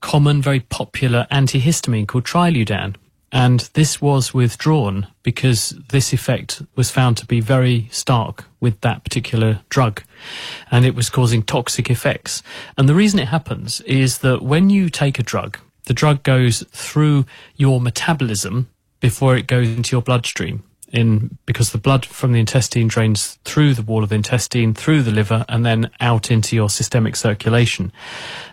common, 0.00 0.42
very 0.42 0.58
popular 0.58 1.28
antihistamine 1.30 2.08
called 2.08 2.24
Triludan. 2.24 2.96
And 3.30 3.60
this 3.74 4.02
was 4.02 4.34
withdrawn 4.34 5.06
because 5.22 5.72
this 5.90 6.12
effect 6.12 6.62
was 6.74 6.90
found 6.90 7.16
to 7.18 7.26
be 7.26 7.38
very 7.38 7.86
stark 7.92 8.46
with 8.58 8.80
that 8.80 9.04
particular 9.04 9.60
drug. 9.68 10.02
And 10.68 10.84
it 10.84 10.96
was 10.96 11.10
causing 11.10 11.44
toxic 11.44 11.90
effects. 11.90 12.42
And 12.76 12.88
the 12.88 12.96
reason 12.96 13.20
it 13.20 13.28
happens 13.28 13.80
is 13.82 14.18
that 14.18 14.42
when 14.42 14.68
you 14.68 14.88
take 14.88 15.20
a 15.20 15.22
drug, 15.22 15.58
the 15.84 15.94
drug 15.94 16.24
goes 16.24 16.64
through 16.72 17.24
your 17.54 17.80
metabolism 17.80 18.68
before 18.98 19.36
it 19.36 19.46
goes 19.46 19.68
into 19.68 19.94
your 19.94 20.02
bloodstream 20.02 20.64
in 20.92 21.36
because 21.46 21.72
the 21.72 21.78
blood 21.78 22.04
from 22.04 22.32
the 22.32 22.40
intestine 22.40 22.88
drains 22.88 23.38
through 23.44 23.74
the 23.74 23.82
wall 23.82 24.02
of 24.02 24.08
the 24.08 24.14
intestine, 24.14 24.74
through 24.74 25.02
the 25.02 25.10
liver, 25.10 25.44
and 25.48 25.64
then 25.64 25.90
out 26.00 26.30
into 26.30 26.56
your 26.56 26.70
systemic 26.70 27.16
circulation. 27.16 27.92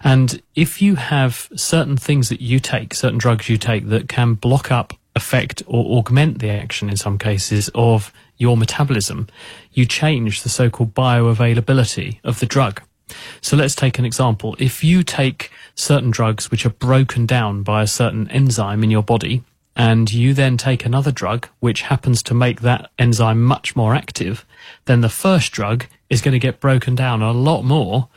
And 0.03 0.41
if 0.55 0.81
you 0.81 0.95
have 0.95 1.49
certain 1.55 1.97
things 1.97 2.29
that 2.29 2.41
you 2.41 2.59
take, 2.59 2.93
certain 2.93 3.17
drugs 3.17 3.49
you 3.49 3.57
take 3.57 3.87
that 3.89 4.09
can 4.09 4.33
block 4.33 4.71
up, 4.71 4.93
affect, 5.15 5.63
or 5.65 5.97
augment 5.97 6.39
the 6.39 6.49
action 6.49 6.89
in 6.89 6.97
some 6.97 7.17
cases 7.17 7.69
of 7.73 8.11
your 8.37 8.57
metabolism, 8.57 9.27
you 9.71 9.85
change 9.85 10.43
the 10.43 10.49
so-called 10.49 10.93
bioavailability 10.93 12.19
of 12.23 12.39
the 12.39 12.45
drug. 12.45 12.81
So 13.41 13.55
let's 13.55 13.75
take 13.75 13.99
an 13.99 14.05
example. 14.05 14.55
If 14.59 14.83
you 14.83 15.03
take 15.03 15.51
certain 15.75 16.11
drugs 16.11 16.49
which 16.49 16.65
are 16.65 16.71
broken 16.71 17.25
down 17.25 17.63
by 17.63 17.83
a 17.83 17.87
certain 17.87 18.29
enzyme 18.31 18.83
in 18.83 18.91
your 18.91 19.03
body, 19.03 19.43
and 19.75 20.12
you 20.12 20.34
then 20.34 20.58
take 20.58 20.86
another 20.86 21.12
drug 21.12 21.48
which 21.60 21.82
happens 21.82 22.24
to 22.24 22.34
make 22.34 22.62
that 22.62 22.89
enzyme 22.98 23.44
much 23.44 23.75
more 23.75 23.94
active, 23.94 24.46
then 24.86 25.01
the 25.01 25.10
first 25.10 25.51
drug 25.51 25.86
is 26.10 26.22
going 26.22 26.34
to 26.34 26.39
get 26.39 26.60
broken 26.60 26.96
down 26.96 27.22
a 27.22 27.32
lot 27.32 27.63
more 27.63 28.08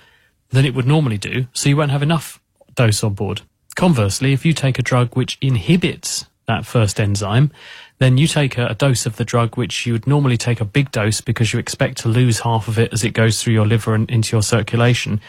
than 0.50 0.64
it 0.64 0.74
would 0.74 0.86
normally 0.86 1.18
do, 1.18 1.46
so 1.52 1.68
you 1.68 1.76
won't 1.76 1.90
have 1.90 2.02
enough 2.02 2.40
dose 2.74 3.02
on 3.02 3.14
board. 3.14 3.42
Conversely, 3.74 4.32
if 4.32 4.44
you 4.44 4.52
take 4.52 4.78
a 4.78 4.82
drug 4.82 5.14
which 5.16 5.38
inhibits 5.40 6.26
that 6.46 6.64
first 6.64 6.98
enzyme, 6.98 7.52
then 7.98 8.16
you 8.16 8.26
take 8.26 8.56
a, 8.56 8.68
a, 8.68 8.74
dose 8.74 9.04
of 9.06 9.16
the 9.16 9.24
drug 9.24 9.56
which 9.56 9.86
you 9.86 9.92
would 9.92 10.06
normally 10.06 10.36
take 10.36 10.60
a 10.60 10.64
big 10.64 10.90
dose 10.90 11.20
because 11.20 11.52
you 11.52 11.58
expect 11.58 11.98
to 11.98 12.08
lose 12.08 12.40
half 12.40 12.68
of 12.68 12.78
it 12.78 12.92
as 12.92 13.04
it 13.04 13.12
goes 13.12 13.42
through 13.42 13.52
your 13.52 13.66
liver 13.66 13.94
and 13.94 14.10
into 14.10 14.34
your 14.34 14.42
circulation. 14.42 15.20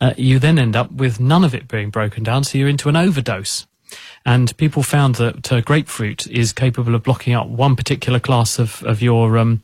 Uh, 0.00 0.14
you 0.16 0.38
then 0.38 0.58
end 0.58 0.76
up 0.76 0.90
with 0.92 1.20
none 1.20 1.44
of 1.44 1.54
it 1.54 1.68
being 1.68 1.90
broken 1.90 2.22
down, 2.22 2.44
so 2.44 2.56
you're 2.56 2.68
into 2.68 2.88
an 2.88 2.96
overdose. 2.96 3.66
And 4.24 4.56
people 4.56 4.82
found 4.82 5.16
that 5.16 5.52
uh, 5.52 5.60
grapefruit 5.60 6.26
is 6.26 6.52
capable 6.52 6.94
of 6.94 7.02
blocking 7.02 7.34
up 7.34 7.48
one 7.48 7.76
particular 7.76 8.20
class 8.20 8.58
of, 8.58 8.82
of 8.84 9.02
your 9.02 9.38
um, 9.38 9.62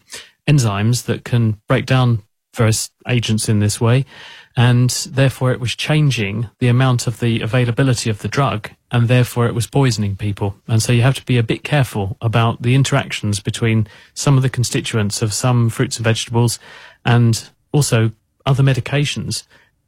enzymes 0.49 1.05
that 1.05 1.25
can 1.25 1.61
break 1.69 1.87
down 1.87 2.23
various 2.55 2.91
agents 3.07 3.49
in 3.49 3.61
this 3.61 3.81
way. 3.81 4.05
And 4.59 4.89
therefore, 5.11 5.53
it 5.53 5.61
was 5.61 5.77
changing 5.77 6.49
the 6.61 6.69
amount 6.69 7.07
of 7.07 7.21
the 7.21 7.43
availability 7.43 8.09
of 8.09 8.21
the 8.21 8.29
drug, 8.29 8.71
and 8.91 9.07
therefore, 9.07 9.47
it 9.47 9.55
was 9.55 9.67
poisoning 9.67 10.17
people. 10.17 10.57
And 10.67 10.83
so, 10.83 10.93
you 10.93 11.03
have 11.03 11.17
to 11.17 11.25
be 11.27 11.37
a 11.37 11.43
bit 11.43 11.63
careful 11.63 12.17
about 12.23 12.63
the 12.63 12.75
interactions 12.75 13.39
between 13.41 13.87
some 14.15 14.39
of 14.39 14.43
the 14.43 14.49
constituents 14.49 15.21
of 15.21 15.35
some 15.35 15.69
fruits 15.69 15.99
and 15.99 16.05
vegetables 16.05 16.59
and 17.05 17.51
also 17.73 18.13
other 18.47 18.63
medications 18.63 19.43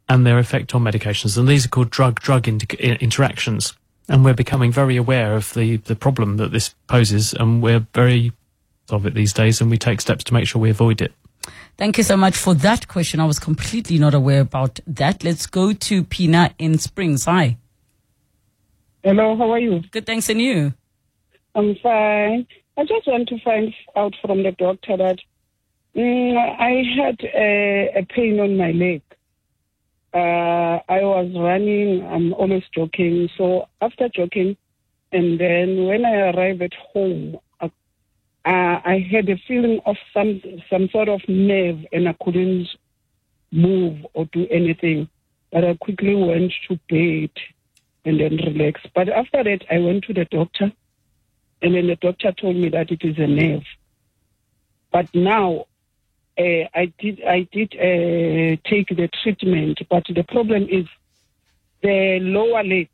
and 0.06 0.26
their 0.26 0.38
effect 0.38 0.74
on 0.74 0.82
medications. 0.82 1.38
And 1.38 1.48
these 1.48 1.64
are 1.64 1.70
called 1.70 1.90
drug 1.90 2.20
drug 2.20 2.46
inter- 2.46 2.76
interactions 2.76 3.74
and 4.08 4.24
we're 4.24 4.34
becoming 4.34 4.72
very 4.72 4.96
aware 4.96 5.34
of 5.34 5.52
the, 5.54 5.76
the 5.76 5.96
problem 5.96 6.38
that 6.38 6.52
this 6.52 6.74
poses, 6.86 7.34
and 7.34 7.62
we're 7.62 7.86
very 7.94 8.32
of 8.90 9.06
it 9.06 9.14
these 9.14 9.32
days, 9.32 9.60
and 9.60 9.70
we 9.70 9.78
take 9.78 10.00
steps 10.00 10.24
to 10.24 10.34
make 10.34 10.46
sure 10.46 10.60
we 10.60 10.70
avoid 10.70 11.00
it. 11.00 11.12
Thank 11.76 11.98
you 11.98 12.04
so 12.04 12.16
much 12.16 12.36
for 12.36 12.54
that 12.54 12.88
question. 12.88 13.20
I 13.20 13.26
was 13.26 13.38
completely 13.38 13.98
not 13.98 14.14
aware 14.14 14.40
about 14.40 14.80
that. 14.86 15.22
Let's 15.22 15.46
go 15.46 15.72
to 15.72 16.04
Pina 16.04 16.54
in 16.58 16.78
Springs. 16.78 17.24
Hi. 17.26 17.58
Hello, 19.04 19.36
how 19.36 19.50
are 19.52 19.58
you? 19.58 19.82
Good, 19.90 20.06
thanks, 20.06 20.28
and 20.28 20.40
you? 20.40 20.74
I'm 21.54 21.76
fine. 21.82 22.46
I 22.76 22.84
just 22.84 23.06
want 23.06 23.28
to 23.28 23.38
find 23.40 23.72
out 23.96 24.14
from 24.22 24.42
the 24.42 24.52
doctor 24.52 24.96
that 24.96 25.18
mm, 25.96 26.36
I 26.36 26.82
had 26.96 27.20
a, 27.34 27.92
a 27.96 28.06
pain 28.06 28.40
on 28.40 28.56
my 28.56 28.72
leg 28.72 29.02
uh, 30.14 30.80
I 30.88 31.00
was 31.02 31.30
running. 31.36 32.06
I'm 32.06 32.32
always 32.32 32.64
joking. 32.74 33.28
So 33.36 33.68
after 33.80 34.08
joking, 34.08 34.56
and 35.12 35.38
then 35.38 35.86
when 35.86 36.04
I 36.04 36.30
arrived 36.30 36.62
at 36.62 36.74
home, 36.92 37.38
uh, 37.60 37.68
I 38.44 39.06
had 39.10 39.28
a 39.28 39.36
feeling 39.46 39.80
of 39.84 39.96
some 40.14 40.40
some 40.70 40.88
sort 40.90 41.08
of 41.08 41.20
nerve, 41.28 41.84
and 41.92 42.08
I 42.08 42.16
couldn't 42.22 42.68
move 43.52 44.06
or 44.14 44.26
do 44.32 44.46
anything. 44.50 45.08
But 45.52 45.64
I 45.64 45.74
quickly 45.74 46.14
went 46.14 46.52
to 46.68 46.78
bed 46.88 47.30
and 48.04 48.20
then 48.20 48.36
relaxed. 48.36 48.86
But 48.94 49.08
after 49.08 49.44
that, 49.44 49.64
I 49.70 49.78
went 49.78 50.04
to 50.04 50.14
the 50.14 50.24
doctor, 50.26 50.72
and 51.62 51.74
then 51.74 51.86
the 51.86 51.96
doctor 51.96 52.32
told 52.32 52.56
me 52.56 52.70
that 52.70 52.90
it 52.90 53.02
is 53.02 53.18
a 53.18 53.26
nerve. 53.26 53.64
But 54.90 55.14
now, 55.14 55.66
uh, 56.38 56.68
I 56.74 56.92
did 56.98 57.22
I 57.24 57.48
did 57.52 57.74
uh, 57.74 58.56
take 58.68 58.88
the 58.88 59.08
treatment, 59.22 59.80
but 59.90 60.04
the 60.14 60.24
problem 60.24 60.66
is 60.70 60.86
the 61.82 62.18
lower 62.20 62.62
leg 62.62 62.88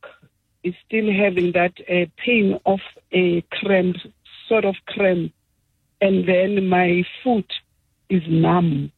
is 0.62 0.74
still 0.86 1.12
having 1.12 1.52
that 1.52 1.74
uh, 1.88 2.06
pain 2.16 2.58
of 2.64 2.80
a 3.12 3.42
cramp, 3.52 3.96
sort 4.48 4.64
of 4.64 4.74
cramp, 4.86 5.32
and 6.00 6.26
then 6.26 6.68
my 6.68 7.04
foot 7.22 7.50
is 8.08 8.22
numb. 8.28 8.90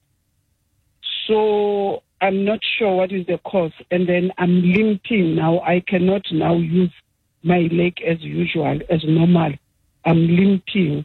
So 1.26 2.02
I'm 2.20 2.44
not 2.44 2.60
sure 2.78 2.96
what 2.96 3.12
is 3.12 3.26
the 3.26 3.38
cause, 3.38 3.72
and 3.90 4.08
then 4.08 4.32
I'm 4.38 4.62
limping 4.62 5.34
now. 5.34 5.60
I 5.60 5.82
cannot 5.86 6.22
now 6.30 6.56
use 6.56 6.92
my 7.42 7.68
leg 7.72 8.00
as 8.06 8.20
usual, 8.20 8.78
as 8.88 9.02
normal. 9.04 9.52
I'm 10.04 10.26
limping. 10.28 11.04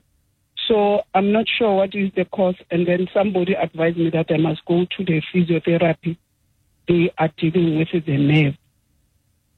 So 0.68 1.01
I'm 1.13 1.32
not 1.32 1.46
sure 1.58 1.75
what 1.75 1.94
is 1.96 2.12
the 2.15 2.25
cause, 2.25 2.56
and 2.70 2.88
then 2.88 3.08
somebody 3.13 3.53
advised 3.53 3.98
me 3.98 4.10
that 4.12 4.27
I 4.30 4.38
must 4.38 4.63
go 4.65 4.86
to 4.86 5.06
the 5.06 5.22
physiotherapy. 5.34 6.18
They 6.88 7.12
are 7.18 7.30
dealing 7.38 7.77
with 7.77 8.06
the 8.06 8.18
nerve. 8.18 8.56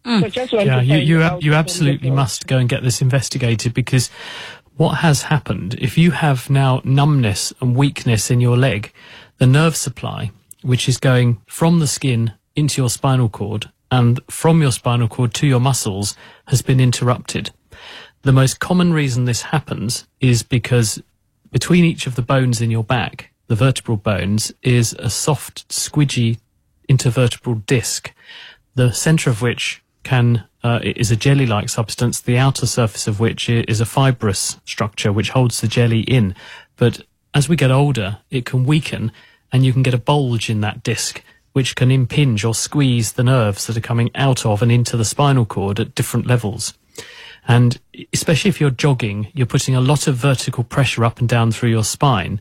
Mm. 0.05 0.49
So 0.49 0.59
yeah, 0.59 0.81
you 0.81 0.97
you, 0.97 1.21
ab- 1.21 1.41
you 1.41 1.53
absolutely 1.53 2.11
must 2.11 2.45
go 2.47 2.57
and 2.57 2.67
get 2.67 2.83
this 2.83 3.01
investigated 3.01 3.73
because 3.73 4.09
what 4.75 4.95
has 4.95 5.23
happened 5.23 5.75
if 5.75 5.97
you 5.97 6.11
have 6.11 6.49
now 6.49 6.81
numbness 6.83 7.53
and 7.61 7.75
weakness 7.75 8.29
in 8.29 8.41
your 8.41 8.57
leg, 8.57 8.91
the 9.37 9.47
nerve 9.47 9.75
supply, 9.75 10.31
which 10.61 10.89
is 10.89 10.97
going 10.97 11.41
from 11.47 11.79
the 11.79 11.87
skin 11.87 12.33
into 12.55 12.81
your 12.81 12.89
spinal 12.89 13.29
cord 13.29 13.71
and 13.91 14.19
from 14.29 14.61
your 14.61 14.71
spinal 14.71 15.07
cord 15.07 15.33
to 15.35 15.47
your 15.47 15.59
muscles, 15.59 16.17
has 16.47 16.61
been 16.61 16.79
interrupted. 16.79 17.51
The 18.23 18.31
most 18.31 18.61
common 18.61 18.93
reason 18.93 19.25
this 19.25 19.41
happens 19.41 20.07
is 20.21 20.43
because 20.43 21.03
between 21.51 21.83
each 21.83 22.07
of 22.07 22.15
the 22.15 22.21
bones 22.21 22.61
in 22.61 22.71
your 22.71 22.83
back, 22.83 23.33
the 23.47 23.55
vertebral 23.55 23.97
bones, 23.97 24.49
is 24.61 24.93
a 24.93 25.09
soft, 25.09 25.67
squidgy 25.67 26.39
intervertebral 26.89 27.65
disc, 27.65 28.13
the 28.75 28.93
center 28.93 29.29
of 29.29 29.41
which 29.41 29.83
can 30.03 30.45
uh, 30.63 30.79
is 30.83 31.11
a 31.11 31.17
jelly-like 31.17 31.67
substance, 31.67 32.21
the 32.21 32.37
outer 32.37 32.65
surface 32.65 33.07
of 33.07 33.19
which 33.19 33.49
is 33.49 33.81
a 33.81 33.85
fibrous 33.85 34.57
structure 34.63 35.11
which 35.11 35.31
holds 35.31 35.59
the 35.59 35.67
jelly 35.67 36.01
in. 36.01 36.33
But 36.77 37.01
as 37.33 37.49
we 37.49 37.57
get 37.57 37.71
older, 37.71 38.19
it 38.31 38.45
can 38.45 38.63
weaken, 38.63 39.11
and 39.51 39.65
you 39.65 39.73
can 39.73 39.83
get 39.83 39.93
a 39.93 39.97
bulge 39.97 40.49
in 40.49 40.61
that 40.61 40.81
disc, 40.81 41.21
which 41.51 41.75
can 41.75 41.91
impinge 41.91 42.45
or 42.45 42.55
squeeze 42.55 43.11
the 43.11 43.23
nerves 43.23 43.67
that 43.67 43.75
are 43.75 43.81
coming 43.81 44.11
out 44.15 44.45
of 44.45 44.61
and 44.61 44.71
into 44.71 44.95
the 44.95 45.03
spinal 45.03 45.45
cord 45.45 45.81
at 45.81 45.93
different 45.93 46.25
levels. 46.25 46.73
And 47.47 47.79
especially 48.13 48.49
if 48.49 48.61
you're 48.61 48.69
jogging, 48.69 49.27
you're 49.33 49.45
putting 49.45 49.75
a 49.75 49.81
lot 49.81 50.07
of 50.07 50.15
vertical 50.15 50.63
pressure 50.63 51.03
up 51.03 51.19
and 51.19 51.27
down 51.27 51.51
through 51.51 51.69
your 51.69 51.83
spine 51.83 52.39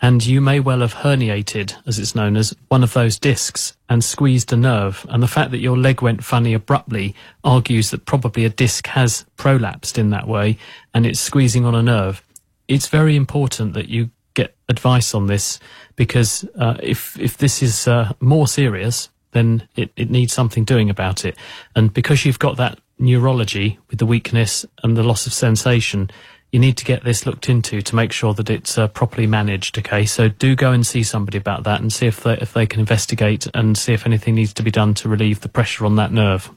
and 0.00 0.24
you 0.24 0.40
may 0.40 0.60
well 0.60 0.80
have 0.80 0.94
herniated, 0.94 1.74
as 1.86 1.98
it's 1.98 2.14
known 2.14 2.36
as, 2.36 2.54
one 2.68 2.84
of 2.84 2.92
those 2.92 3.18
discs 3.18 3.76
and 3.88 4.04
squeezed 4.04 4.52
a 4.52 4.56
nerve. 4.56 5.04
And 5.08 5.22
the 5.22 5.28
fact 5.28 5.50
that 5.50 5.58
your 5.58 5.76
leg 5.76 6.02
went 6.02 6.22
funny 6.22 6.54
abruptly 6.54 7.14
argues 7.42 7.90
that 7.90 8.06
probably 8.06 8.44
a 8.44 8.48
disc 8.48 8.86
has 8.88 9.24
prolapsed 9.36 9.98
in 9.98 10.10
that 10.10 10.28
way 10.28 10.56
and 10.94 11.04
it's 11.04 11.20
squeezing 11.20 11.64
on 11.64 11.74
a 11.74 11.82
nerve. 11.82 12.22
It's 12.68 12.86
very 12.86 13.16
important 13.16 13.74
that 13.74 13.88
you 13.88 14.10
get 14.34 14.54
advice 14.68 15.14
on 15.14 15.26
this 15.26 15.58
because 15.96 16.44
uh, 16.56 16.76
if 16.80 17.18
if 17.18 17.38
this 17.38 17.60
is 17.60 17.88
uh, 17.88 18.12
more 18.20 18.46
serious, 18.46 19.08
then 19.32 19.66
it, 19.74 19.90
it 19.96 20.10
needs 20.10 20.32
something 20.32 20.64
doing 20.64 20.90
about 20.90 21.24
it. 21.24 21.34
And 21.74 21.92
because 21.92 22.24
you've 22.24 22.38
got 22.38 22.56
that 22.58 22.78
neurology 22.98 23.78
with 23.88 23.98
the 23.98 24.06
weakness 24.06 24.64
and 24.82 24.96
the 24.96 25.02
loss 25.02 25.26
of 25.26 25.32
sensation, 25.32 26.10
you 26.52 26.58
need 26.58 26.76
to 26.78 26.84
get 26.84 27.04
this 27.04 27.26
looked 27.26 27.48
into 27.48 27.82
to 27.82 27.94
make 27.94 28.12
sure 28.12 28.32
that 28.34 28.48
it's 28.48 28.78
uh, 28.78 28.88
properly 28.88 29.26
managed. 29.26 29.78
Okay, 29.78 30.06
so 30.06 30.28
do 30.28 30.56
go 30.56 30.72
and 30.72 30.86
see 30.86 31.02
somebody 31.02 31.38
about 31.38 31.64
that 31.64 31.80
and 31.80 31.92
see 31.92 32.06
if 32.06 32.22
they, 32.22 32.34
if 32.38 32.52
they 32.52 32.66
can 32.66 32.80
investigate 32.80 33.46
and 33.54 33.76
see 33.76 33.92
if 33.92 34.06
anything 34.06 34.34
needs 34.34 34.54
to 34.54 34.62
be 34.62 34.70
done 34.70 34.94
to 34.94 35.08
relieve 35.08 35.40
the 35.40 35.48
pressure 35.48 35.84
on 35.84 35.96
that 35.96 36.12
nerve. 36.12 36.50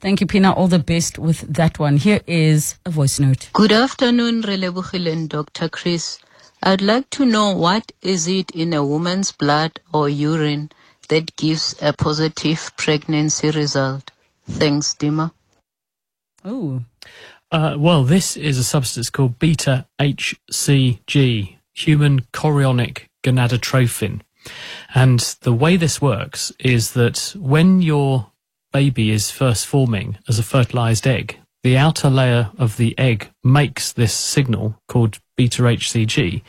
Thank 0.00 0.20
you, 0.20 0.26
Pina. 0.26 0.52
All 0.52 0.68
the 0.68 0.78
best 0.78 1.18
with 1.18 1.40
that 1.52 1.78
one. 1.78 1.96
Here 1.96 2.20
is 2.26 2.76
a 2.84 2.90
voice 2.90 3.18
note. 3.18 3.48
Good 3.52 3.72
afternoon, 3.72 4.42
Relebohile 4.42 5.28
Dr. 5.28 5.68
Chris. 5.68 6.18
I'd 6.62 6.82
like 6.82 7.08
to 7.10 7.24
know 7.24 7.54
what 7.54 7.92
is 8.02 8.26
it 8.26 8.50
in 8.50 8.72
a 8.72 8.84
woman's 8.84 9.30
blood 9.30 9.78
or 9.94 10.08
urine 10.08 10.70
that 11.08 11.36
gives 11.36 11.76
a 11.80 11.92
positive 11.92 12.72
pregnancy 12.76 13.50
result? 13.50 14.10
Thanks, 14.48 14.94
Dima. 14.94 15.32
Oh. 16.46 16.84
Uh, 17.50 17.74
well, 17.76 18.04
this 18.04 18.36
is 18.36 18.56
a 18.56 18.62
substance 18.62 19.10
called 19.10 19.40
beta 19.40 19.86
HCG, 20.00 21.56
human 21.74 22.20
chorionic 22.32 23.08
gonadotrophin. 23.24 24.20
And 24.94 25.18
the 25.42 25.52
way 25.52 25.76
this 25.76 26.00
works 26.00 26.52
is 26.60 26.92
that 26.92 27.34
when 27.36 27.82
your 27.82 28.30
baby 28.72 29.10
is 29.10 29.32
first 29.32 29.66
forming 29.66 30.18
as 30.28 30.38
a 30.38 30.44
fertilized 30.44 31.04
egg, 31.04 31.40
the 31.64 31.76
outer 31.76 32.08
layer 32.08 32.52
of 32.58 32.76
the 32.76 32.96
egg 32.96 33.30
makes 33.42 33.92
this 33.92 34.14
signal 34.14 34.80
called 34.86 35.18
beta 35.36 35.62
HCG, 35.62 36.42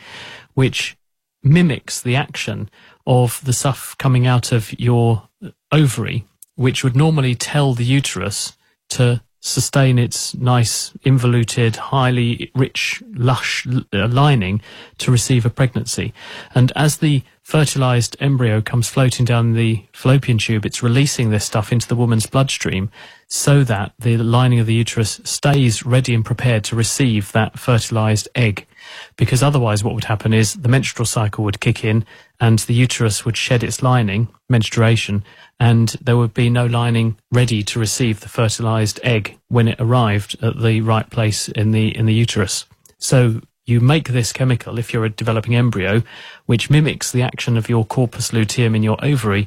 which 0.54 0.96
mimics 1.42 2.00
the 2.00 2.14
action 2.14 2.70
of 3.04 3.44
the 3.44 3.52
stuff 3.52 3.96
coming 3.98 4.28
out 4.28 4.52
of 4.52 4.78
your 4.78 5.28
ovary, 5.72 6.24
which 6.54 6.84
would 6.84 6.94
normally 6.94 7.34
tell 7.34 7.74
the 7.74 7.84
uterus 7.84 8.56
to 8.90 9.22
sustain 9.40 9.98
its 9.98 10.34
nice 10.34 10.92
involuted, 11.02 11.76
highly 11.76 12.50
rich, 12.54 13.02
lush 13.14 13.66
uh, 13.92 14.08
lining 14.08 14.60
to 14.98 15.10
receive 15.10 15.46
a 15.46 15.50
pregnancy. 15.50 16.12
And 16.54 16.72
as 16.76 16.98
the 16.98 17.22
fertilized 17.42 18.16
embryo 18.20 18.60
comes 18.60 18.88
floating 18.88 19.24
down 19.24 19.54
the 19.54 19.84
fallopian 19.92 20.38
tube, 20.38 20.66
it's 20.66 20.82
releasing 20.82 21.30
this 21.30 21.46
stuff 21.46 21.72
into 21.72 21.88
the 21.88 21.96
woman's 21.96 22.26
bloodstream 22.26 22.90
so 23.26 23.64
that 23.64 23.92
the 23.98 24.16
lining 24.18 24.60
of 24.60 24.66
the 24.66 24.74
uterus 24.74 25.20
stays 25.24 25.86
ready 25.86 26.14
and 26.14 26.24
prepared 26.24 26.64
to 26.64 26.76
receive 26.76 27.32
that 27.32 27.58
fertilized 27.58 28.28
egg. 28.34 28.67
Because 29.16 29.42
otherwise 29.42 29.82
what 29.82 29.94
would 29.94 30.04
happen 30.04 30.32
is 30.32 30.54
the 30.54 30.68
menstrual 30.68 31.06
cycle 31.06 31.44
would 31.44 31.60
kick 31.60 31.84
in 31.84 32.04
and 32.40 32.58
the 32.60 32.74
uterus 32.74 33.24
would 33.24 33.36
shed 33.36 33.62
its 33.62 33.82
lining, 33.82 34.28
menstruation, 34.48 35.24
and 35.58 35.88
there 36.00 36.16
would 36.16 36.34
be 36.34 36.50
no 36.50 36.66
lining 36.66 37.16
ready 37.32 37.62
to 37.64 37.78
receive 37.78 38.20
the 38.20 38.28
fertilized 38.28 39.00
egg 39.02 39.38
when 39.48 39.68
it 39.68 39.80
arrived 39.80 40.36
at 40.42 40.60
the 40.60 40.80
right 40.80 41.08
place 41.10 41.48
in 41.48 41.72
the 41.72 41.96
in 41.96 42.06
the 42.06 42.14
uterus. 42.14 42.66
So 42.98 43.40
you 43.68 43.80
make 43.80 44.08
this 44.08 44.32
chemical 44.32 44.78
if 44.78 44.94
you're 44.94 45.04
a 45.04 45.10
developing 45.10 45.54
embryo, 45.54 46.02
which 46.46 46.70
mimics 46.70 47.12
the 47.12 47.22
action 47.22 47.58
of 47.58 47.68
your 47.68 47.84
corpus 47.84 48.32
luteum 48.32 48.74
in 48.74 48.82
your 48.82 48.96
ovary 49.04 49.46